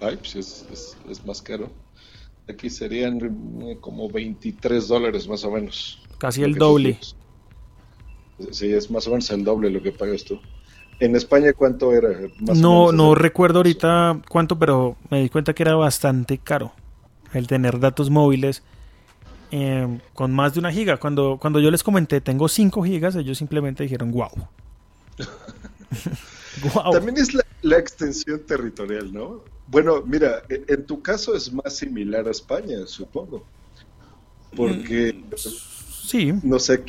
[0.00, 1.70] Ay, pues es, es- es más caro.
[2.48, 3.18] Aquí serían
[3.62, 6.00] eh, como 23 dólares más o menos.
[6.18, 6.98] Casi el doble.
[8.50, 10.38] Sí, es más o menos el doble lo que pagas tú.
[11.00, 12.10] En España, ¿cuánto era?
[12.40, 13.14] Más o No, menos, no ¿no?
[13.14, 16.72] recuerdo ahorita cuánto, pero me di cuenta que era bastante caro
[17.32, 18.62] el tener datos móviles
[19.52, 20.98] eh, con más de una giga.
[20.98, 24.30] Cuando, cuando yo les comenté tengo 5 gigas, ellos simplemente dijeron wow.
[26.74, 26.92] wow.
[26.92, 29.44] También es la, la, extensión territorial, ¿no?
[29.68, 33.44] Bueno, mira, e, en tu caso es más similar a España, supongo.
[34.56, 36.32] Porque, mm, sí.
[36.42, 36.84] no sé,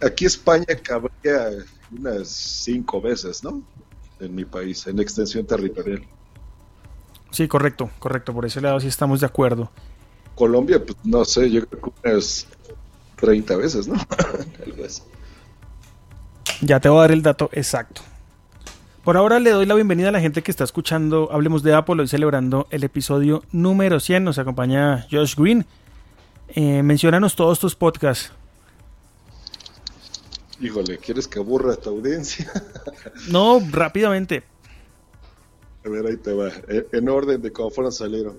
[0.00, 1.50] aquí España cabría
[1.90, 3.62] unas cinco veces, ¿no?
[4.20, 6.02] En mi país, en extensión territorial.
[7.30, 8.32] Sí, correcto, correcto.
[8.32, 9.70] Por ese lado sí estamos de acuerdo.
[10.34, 12.46] Colombia, pues no sé, yo creo que unas
[13.16, 13.96] 30 veces, ¿no?
[16.60, 18.02] Ya te voy a dar el dato exacto.
[19.04, 22.00] Por ahora le doy la bienvenida a la gente que está escuchando Hablemos de Apple,
[22.00, 24.24] hoy celebrando el episodio número 100.
[24.24, 25.64] Nos acompaña Josh Green.
[26.48, 28.32] Eh, menciónanos todos tus podcasts.
[30.60, 32.50] Híjole, ¿quieres que aburra a tu audiencia?
[33.30, 34.42] no, rápidamente.
[35.86, 36.48] A ver, ahí te va.
[36.48, 38.36] E, en orden de cómo fueron salieron.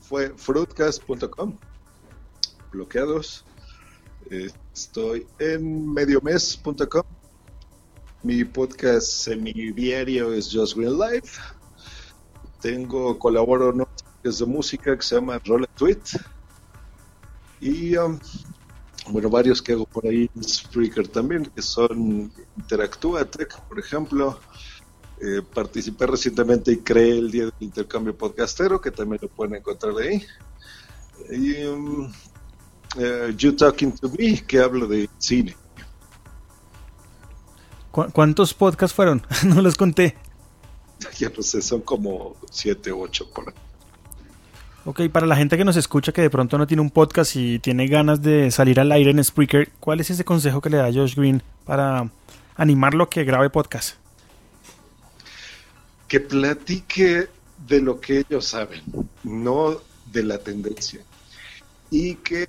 [0.00, 1.56] Fue fruitcast.com,
[2.72, 3.44] bloqueados.
[4.74, 7.04] Estoy en mediomes.com.
[8.22, 11.40] Mi podcast semidiario es Just Green Life.
[12.60, 13.86] Tengo, colaboro en
[14.22, 16.02] de música que se llama Roll Tweet.
[17.62, 18.18] Y um,
[19.08, 24.38] bueno, varios que hago por ahí en Spreaker también, que son Interactúa Tech, por ejemplo.
[25.22, 29.94] Eh, participé recientemente y creé el Día del Intercambio Podcastero, que también lo pueden encontrar
[29.96, 30.22] ahí.
[31.30, 32.12] Y um,
[32.98, 35.56] eh, You Talking to Me, que hablo de cine.
[37.90, 39.22] ¿Cuántos podcasts fueron?
[39.44, 40.16] no los conté.
[41.18, 43.54] Ya no sé, son como siete u ocho por ahí.
[44.84, 47.58] Ok, para la gente que nos escucha que de pronto no tiene un podcast y
[47.58, 50.92] tiene ganas de salir al aire en Spreaker, ¿cuál es ese consejo que le da
[50.92, 52.10] Josh Green para
[52.56, 53.96] animarlo a que grabe podcast?
[56.08, 57.28] Que platique
[57.66, 58.82] de lo que ellos saben,
[59.22, 59.80] no
[60.12, 61.00] de la tendencia.
[61.90, 62.46] Y que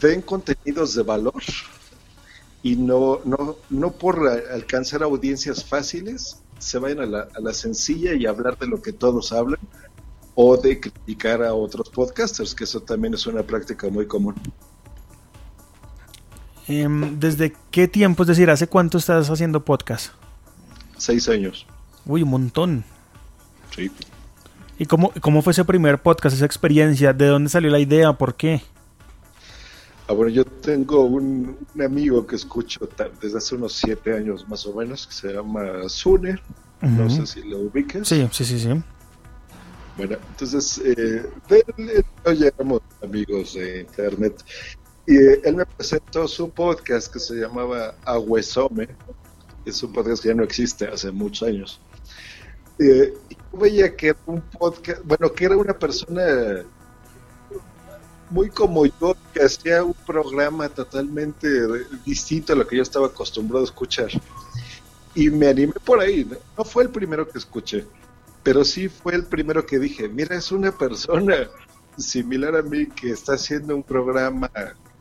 [0.00, 1.42] den contenidos de valor
[2.66, 8.12] y no, no, no por alcanzar audiencias fáciles se vayan a la, a la sencilla
[8.14, 9.60] y hablar de lo que todos hablan
[10.34, 14.34] o de criticar a otros podcasters, que eso también es una práctica muy común.
[16.66, 20.12] Em, ¿Desde qué tiempo, es decir, hace cuánto estás haciendo podcast?
[20.96, 21.68] Seis años.
[22.04, 22.84] Uy, un montón.
[23.76, 23.92] Sí.
[24.76, 27.12] ¿Y cómo, cómo fue ese primer podcast, esa experiencia?
[27.12, 28.14] ¿De dónde salió la idea?
[28.14, 28.60] ¿Por qué?
[30.08, 32.88] Ah, bueno, yo tengo un, amigo que escucho
[33.20, 36.40] desde hace unos siete años más o menos, que se llama Sune.
[36.80, 38.06] No sé si lo ubicas.
[38.06, 38.68] Sí, sí, sí, sí.
[39.96, 42.04] Bueno, entonces, eh, él,
[42.38, 44.44] ya éramos amigos de internet.
[45.06, 48.88] Y eh, él me presentó su podcast que se llamaba Agüesome.
[49.64, 51.80] Es un podcast que ya no existe hace muchos años.
[52.78, 56.22] Eh, y yo veía que era un podcast, bueno, que era una persona
[58.30, 61.48] muy como yo, que hacía un programa totalmente
[62.04, 64.08] distinto a lo que yo estaba acostumbrado a escuchar.
[65.14, 66.28] Y me animé por ahí.
[66.56, 67.86] no fue el primero que escuché
[68.46, 71.48] pero sí fue el primero que dije, mira, es una persona
[71.98, 74.48] similar a mí que está haciendo un programa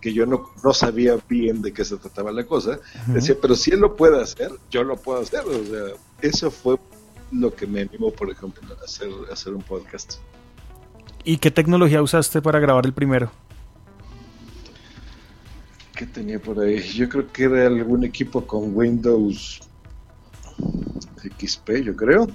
[0.01, 2.79] que yo no, no sabía bien de qué se trataba la cosa.
[3.05, 5.41] Decía, pero si él lo puede hacer, yo lo puedo hacer.
[5.41, 6.77] O sea, eso fue
[7.31, 10.15] lo que me animó, por ejemplo, a hacer, a hacer un podcast.
[11.25, 13.31] ¿Y qué tecnología usaste para grabar el primero?
[15.95, 16.81] ¿Qué tenía por ahí?
[16.93, 19.61] Yo creo que era algún equipo con Windows
[21.39, 22.27] XP, yo creo.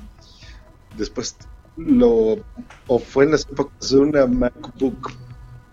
[0.99, 1.37] Después
[1.77, 2.39] lo
[2.89, 5.13] o fue en las épocas de una MacBook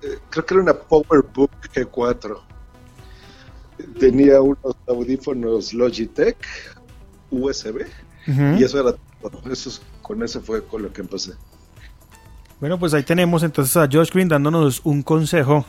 [0.03, 2.39] eh, creo que era una PowerBook G4
[3.99, 6.37] tenía unos audífonos Logitech
[7.31, 7.81] USB
[8.27, 9.51] y eso era todo.
[9.51, 11.33] Eso con eso fue con lo que empecé
[12.59, 15.65] bueno pues ahí tenemos entonces a Josh Green dándonos un consejo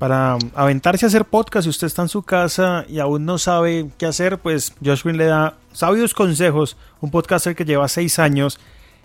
[0.00, 1.64] para aventarse a hacer podcast.
[1.64, 5.18] Si usted está en su casa y aún no sabe qué hacer, pues Josh Green
[5.18, 6.78] le da sabios consejos.
[7.02, 8.58] Un podcaster que lleva seis años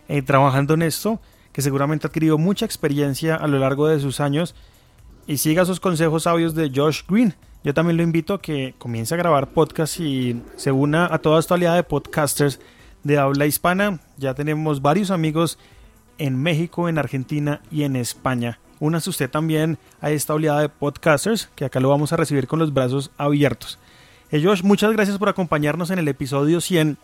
[0.07, 1.19] eh, trabajando en esto,
[1.51, 4.55] que seguramente ha adquirido mucha experiencia a lo largo de sus años
[5.27, 7.35] y siga esos consejos sabios de Josh Green.
[7.65, 11.41] Yo también lo invito a que comience a grabar podcast y se una a toda
[11.41, 12.61] esta oleada de podcasters
[13.03, 13.99] de habla hispana.
[14.15, 15.59] Ya tenemos varios amigos
[16.17, 18.59] en México, en Argentina y en España.
[18.79, 22.59] Únase usted también a esta oleada de podcasters que acá lo vamos a recibir con
[22.59, 23.79] los brazos abiertos.
[24.31, 26.97] Eh, Josh, muchas gracias por acompañarnos en el episodio 100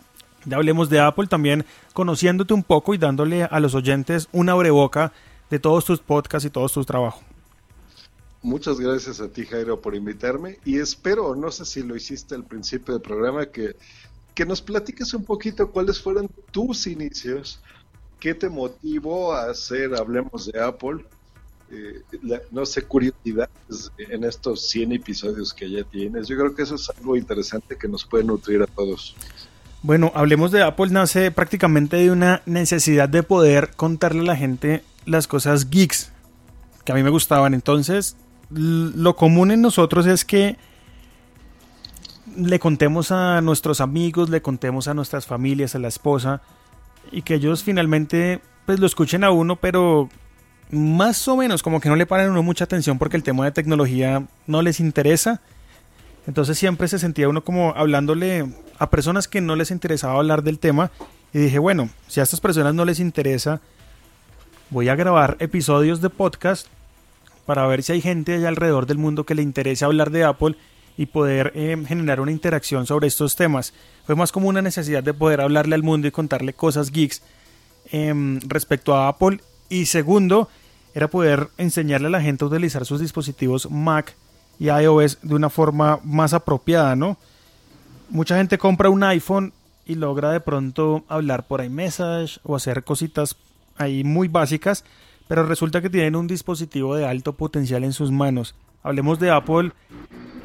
[0.46, 5.14] ya hablemos de Apple también, conociéndote un poco y dándole a los oyentes una breboca
[5.50, 7.24] de todos tus podcasts y todos tus trabajos.
[8.42, 12.44] Muchas gracias a ti, Jairo, por invitarme y espero, no sé si lo hiciste al
[12.44, 13.76] principio del programa, que,
[14.34, 17.62] que nos platiques un poquito cuáles fueron tus inicios,
[18.22, 21.04] qué te motivó a hacer Hablemos de Apple,
[21.72, 22.02] eh,
[22.52, 26.28] no sé, curiosidades en estos 100 episodios que ya tienes.
[26.28, 29.16] Yo creo que eso es algo interesante que nos puede nutrir a todos.
[29.82, 34.84] Bueno, hablemos de Apple, nace prácticamente de una necesidad de poder contarle a la gente
[35.06, 36.12] las cosas geeks
[36.86, 37.56] que a mí me gustaban.
[37.56, 38.16] Entonces,
[38.52, 40.58] lo común en nosotros es que
[42.38, 46.44] le contemos a nuestros amigos, le contemos a nuestras familias, a la esposa,
[47.12, 50.10] y que ellos finalmente pues lo escuchen a uno, pero
[50.72, 53.52] más o menos como que no le paran uno mucha atención porque el tema de
[53.52, 55.42] tecnología no les interesa.
[56.28, 58.46] Entonces siempre se sentía uno como hablándole
[58.78, 60.92] a personas que no les interesaba hablar del tema.
[61.34, 63.62] Y dije, bueno, si a estas personas no les interesa,
[64.70, 66.68] voy a grabar episodios de podcast
[67.46, 70.56] para ver si hay gente allá alrededor del mundo que le interese hablar de Apple
[70.98, 73.74] y poder eh, generar una interacción sobre estos temas.
[74.06, 77.22] Fue más como una necesidad de poder hablarle al mundo y contarle cosas geeks
[77.92, 79.40] em, respecto a Apple.
[79.70, 80.50] Y segundo,
[80.94, 84.16] era poder enseñarle a la gente a utilizar sus dispositivos Mac
[84.60, 87.18] y iOS de una forma más apropiada, ¿no?
[88.10, 89.54] Mucha gente compra un iPhone
[89.86, 93.38] y logra de pronto hablar por iMessage o hacer cositas
[93.78, 94.84] ahí muy básicas,
[95.28, 98.54] pero resulta que tienen un dispositivo de alto potencial en sus manos.
[98.84, 99.72] Hablemos de Apple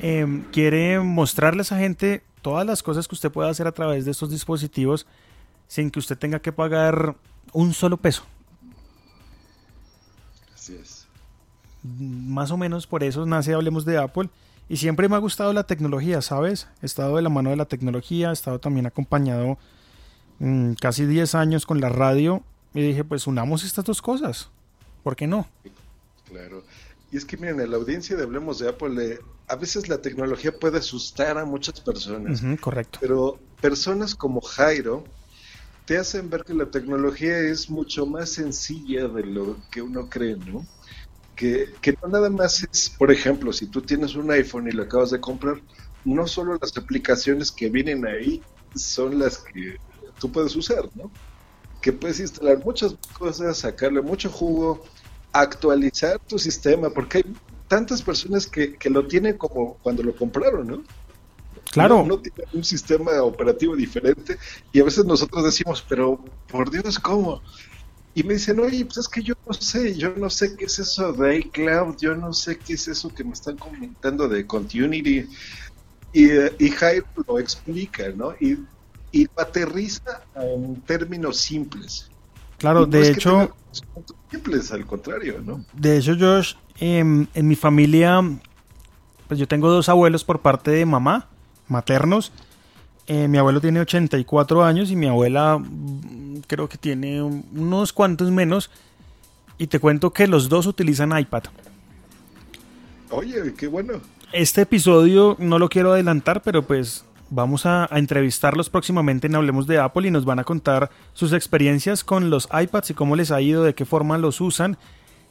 [0.00, 4.10] Em, quiere mostrarles a gente todas las cosas que usted puede hacer a través de
[4.10, 5.06] estos dispositivos
[5.68, 7.16] sin que usted tenga que pagar
[7.52, 8.24] un solo peso.
[10.54, 11.06] Así es.
[11.82, 14.28] Más o menos por eso nace Hablemos de Apple.
[14.68, 16.66] Y siempre me ha gustado la tecnología, ¿sabes?
[16.82, 19.58] He estado de la mano de la tecnología, he estado también acompañado
[20.40, 22.42] mm, casi 10 años con la radio
[22.74, 24.50] y dije, pues unamos estas dos cosas.
[25.04, 25.46] ¿Por qué no?
[26.28, 26.64] Claro.
[27.10, 30.52] Y es que miren, en la audiencia de Hablemos de Apple, a veces la tecnología
[30.58, 32.42] puede asustar a muchas personas.
[32.60, 32.98] correcto.
[33.00, 35.04] Pero personas como Jairo
[35.84, 40.36] te hacen ver que la tecnología es mucho más sencilla de lo que uno cree,
[40.36, 40.66] ¿no?
[41.36, 44.82] Que, que no nada más es, por ejemplo, si tú tienes un iPhone y lo
[44.82, 45.60] acabas de comprar,
[46.04, 48.42] no solo las aplicaciones que vienen ahí
[48.74, 49.76] son las que
[50.18, 51.10] tú puedes usar, ¿no?
[51.80, 54.84] Que puedes instalar muchas cosas, sacarle mucho jugo,
[55.40, 57.24] actualizar tu sistema, porque hay
[57.68, 60.82] tantas personas que, lo tienen como cuando lo compraron, ¿no?
[61.72, 62.04] Claro.
[62.06, 64.38] No, tienen un sistema operativo diferente
[64.72, 67.42] y a veces nosotros decimos, pero por Dios, ¿cómo?
[68.14, 70.78] Y me dicen, oye, pues es que yo no sé, yo no sé qué es
[70.78, 75.28] eso de iCloud, yo no sé qué es eso que me están comentando de Continuity.
[76.14, 76.72] Y, y
[77.26, 78.32] lo explica, ¿no?
[78.40, 78.56] Y,
[79.12, 82.10] y aterriza en términos simples.
[82.58, 83.54] Claro, de hecho...
[84.30, 85.64] Simples, al contrario, ¿no?
[85.72, 88.22] De hecho, Josh, en mi familia,
[89.28, 91.28] pues yo tengo dos abuelos por parte de mamá,
[91.68, 92.32] maternos.
[93.06, 98.30] Eh, mi abuelo tiene 84 años y mi abuela mm, creo que tiene unos cuantos
[98.30, 98.70] menos.
[99.58, 101.44] Y te cuento que los dos utilizan iPad.
[103.10, 103.94] Oye, qué bueno.
[104.32, 109.78] Este episodio no lo quiero adelantar, pero pues Vamos a, entrevistarlos próximamente en Hablemos de
[109.78, 113.40] Apple y nos van a contar sus experiencias con los iPads y cómo les ha
[113.40, 114.76] ido, de qué forma los usan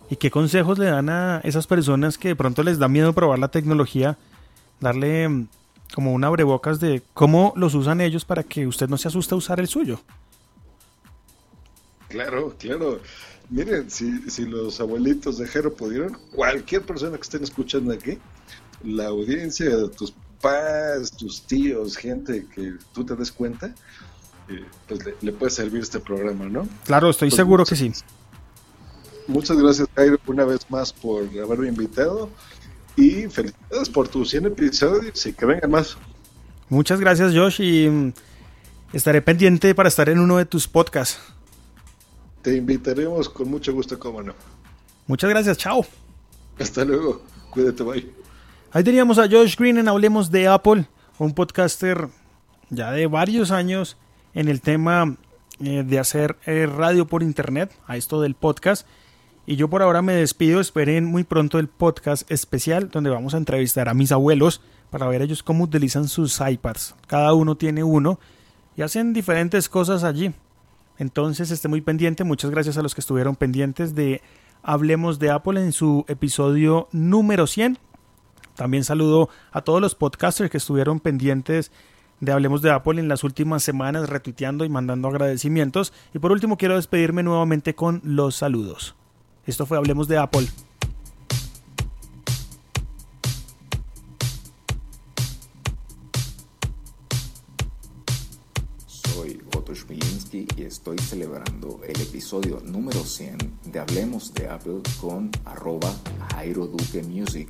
[0.10, 3.40] y qué consejos le dan a esas personas que de pronto les da miedo probar
[3.40, 4.18] la tecnología,
[4.82, 5.48] darle mm,
[5.94, 9.38] como un abrebocas de cómo los usan ellos para que usted no se asuste a
[9.38, 10.02] usar el suyo.
[12.10, 13.00] Claro, claro.
[13.50, 18.18] Miren, si, si los abuelitos de Jero pudieron, cualquier persona que estén escuchando aquí,
[18.84, 20.14] la audiencia, de tus
[21.18, 23.74] tus tíos, gente que tú te des cuenta,
[24.48, 26.68] eh, pues le, puede servir este programa, ¿no?
[26.84, 27.92] Claro, estoy pues seguro que sí.
[29.28, 32.30] Muchas gracias, Jairo, una vez más por haberme invitado
[32.96, 35.98] y felicidades por tus 100 episodios y que vengan más.
[36.70, 38.14] Muchas gracias, Josh, y mm,
[38.94, 41.20] estaré pendiente para estar en uno de tus podcasts.
[42.42, 44.34] Te invitaremos con mucho gusto, cómo no.
[45.08, 45.86] Muchas gracias, chao.
[46.60, 48.26] Hasta luego, cuídate, bye.
[48.76, 50.86] Ahí teníamos a Josh Green en Hablemos de Apple,
[51.18, 52.10] un podcaster
[52.70, 53.96] ya de varios años
[54.34, 55.16] en el tema
[55.62, 58.86] eh, de hacer eh, radio por internet, a esto del podcast.
[59.46, 63.38] Y yo por ahora me despido, esperen muy pronto el podcast especial donde vamos a
[63.38, 64.60] entrevistar a mis abuelos
[64.90, 66.96] para ver ellos cómo utilizan sus iPads.
[67.08, 68.20] Cada uno tiene uno
[68.76, 70.34] y hacen diferentes cosas allí.
[70.98, 74.22] Entonces esté muy pendiente, muchas gracias a los que estuvieron pendientes de
[74.64, 77.80] Hablemos de Apple en su episodio número 100.
[78.56, 81.72] También saludo a todos los podcasters que estuvieron pendientes
[82.22, 85.94] de Hablemos de Apple en las últimas semanas, retuiteando y mandando agradecimientos.
[86.14, 88.96] Y por último, quiero despedirme nuevamente con los saludos.
[89.46, 90.48] Esto fue Hablemos de Apple.
[98.88, 105.30] Soy Otto Schmilinski y estoy celebrando el episodio número 100 de Hablemos de Apple con
[105.44, 105.94] arroba
[106.32, 107.50] Jairo Duque Music.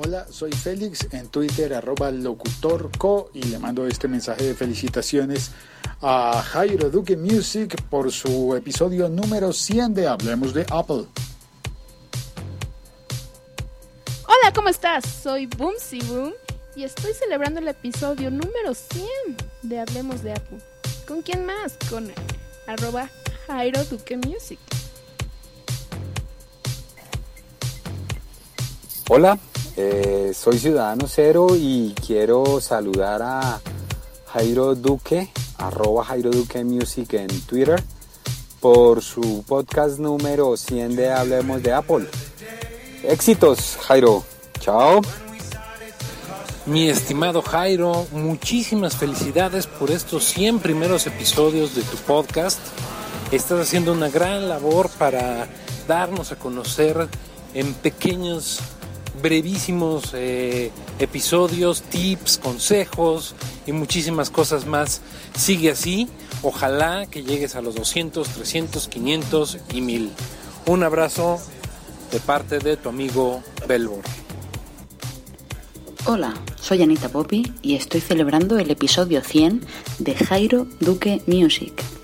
[0.00, 5.50] Hola, soy Félix en Twitter arroba locutorco y le mando este mensaje de felicitaciones
[6.00, 11.04] a Jairo Duque Music por su episodio número 100 de Hablemos de Apple.
[14.28, 15.04] Hola, ¿cómo estás?
[15.04, 16.32] Soy Boomsy Boom
[16.76, 19.04] y estoy celebrando el episodio número 100
[19.62, 20.58] de Hablemos de Apple.
[21.08, 21.76] ¿Con quién más?
[21.90, 22.08] Con
[22.68, 23.10] arroba
[23.48, 24.60] Jairo Duque Music.
[29.08, 29.36] Hola,
[29.80, 33.60] eh, soy Ciudadano Cero y quiero saludar a
[34.32, 37.80] Jairo Duque, arroba Jairo Duque Music en Twitter,
[38.58, 42.08] por su podcast número 100 de Hablemos de Apple.
[43.04, 44.24] Éxitos, Jairo.
[44.58, 45.00] Chao.
[46.66, 52.58] Mi estimado Jairo, muchísimas felicidades por estos 100 primeros episodios de tu podcast.
[53.30, 55.46] Estás haciendo una gran labor para
[55.86, 57.06] darnos a conocer
[57.54, 58.60] en pequeños,
[59.20, 63.34] brevísimos eh, episodios, tips, consejos
[63.66, 65.00] y muchísimas cosas más.
[65.36, 66.08] Sigue así.
[66.42, 70.10] Ojalá que llegues a los 200, 300, 500 y 1000.
[70.66, 71.38] Un abrazo
[72.12, 74.02] de parte de tu amigo Belbor.
[76.06, 79.66] Hola, soy Anita Poppy y estoy celebrando el episodio 100
[79.98, 81.97] de Jairo Duque Music.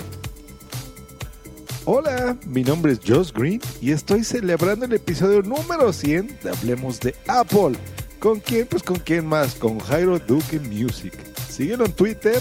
[1.86, 6.98] Hola, mi nombre es Josh Green y estoy celebrando el episodio número 100 de Hablemos
[6.98, 7.76] de Apple.
[8.18, 8.66] ¿Con quién?
[8.66, 11.12] Pues con quién más, con Jairo Duque Music.
[11.46, 12.40] Síguelo en Twitter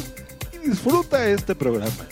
[0.53, 2.07] y disfruta este programa.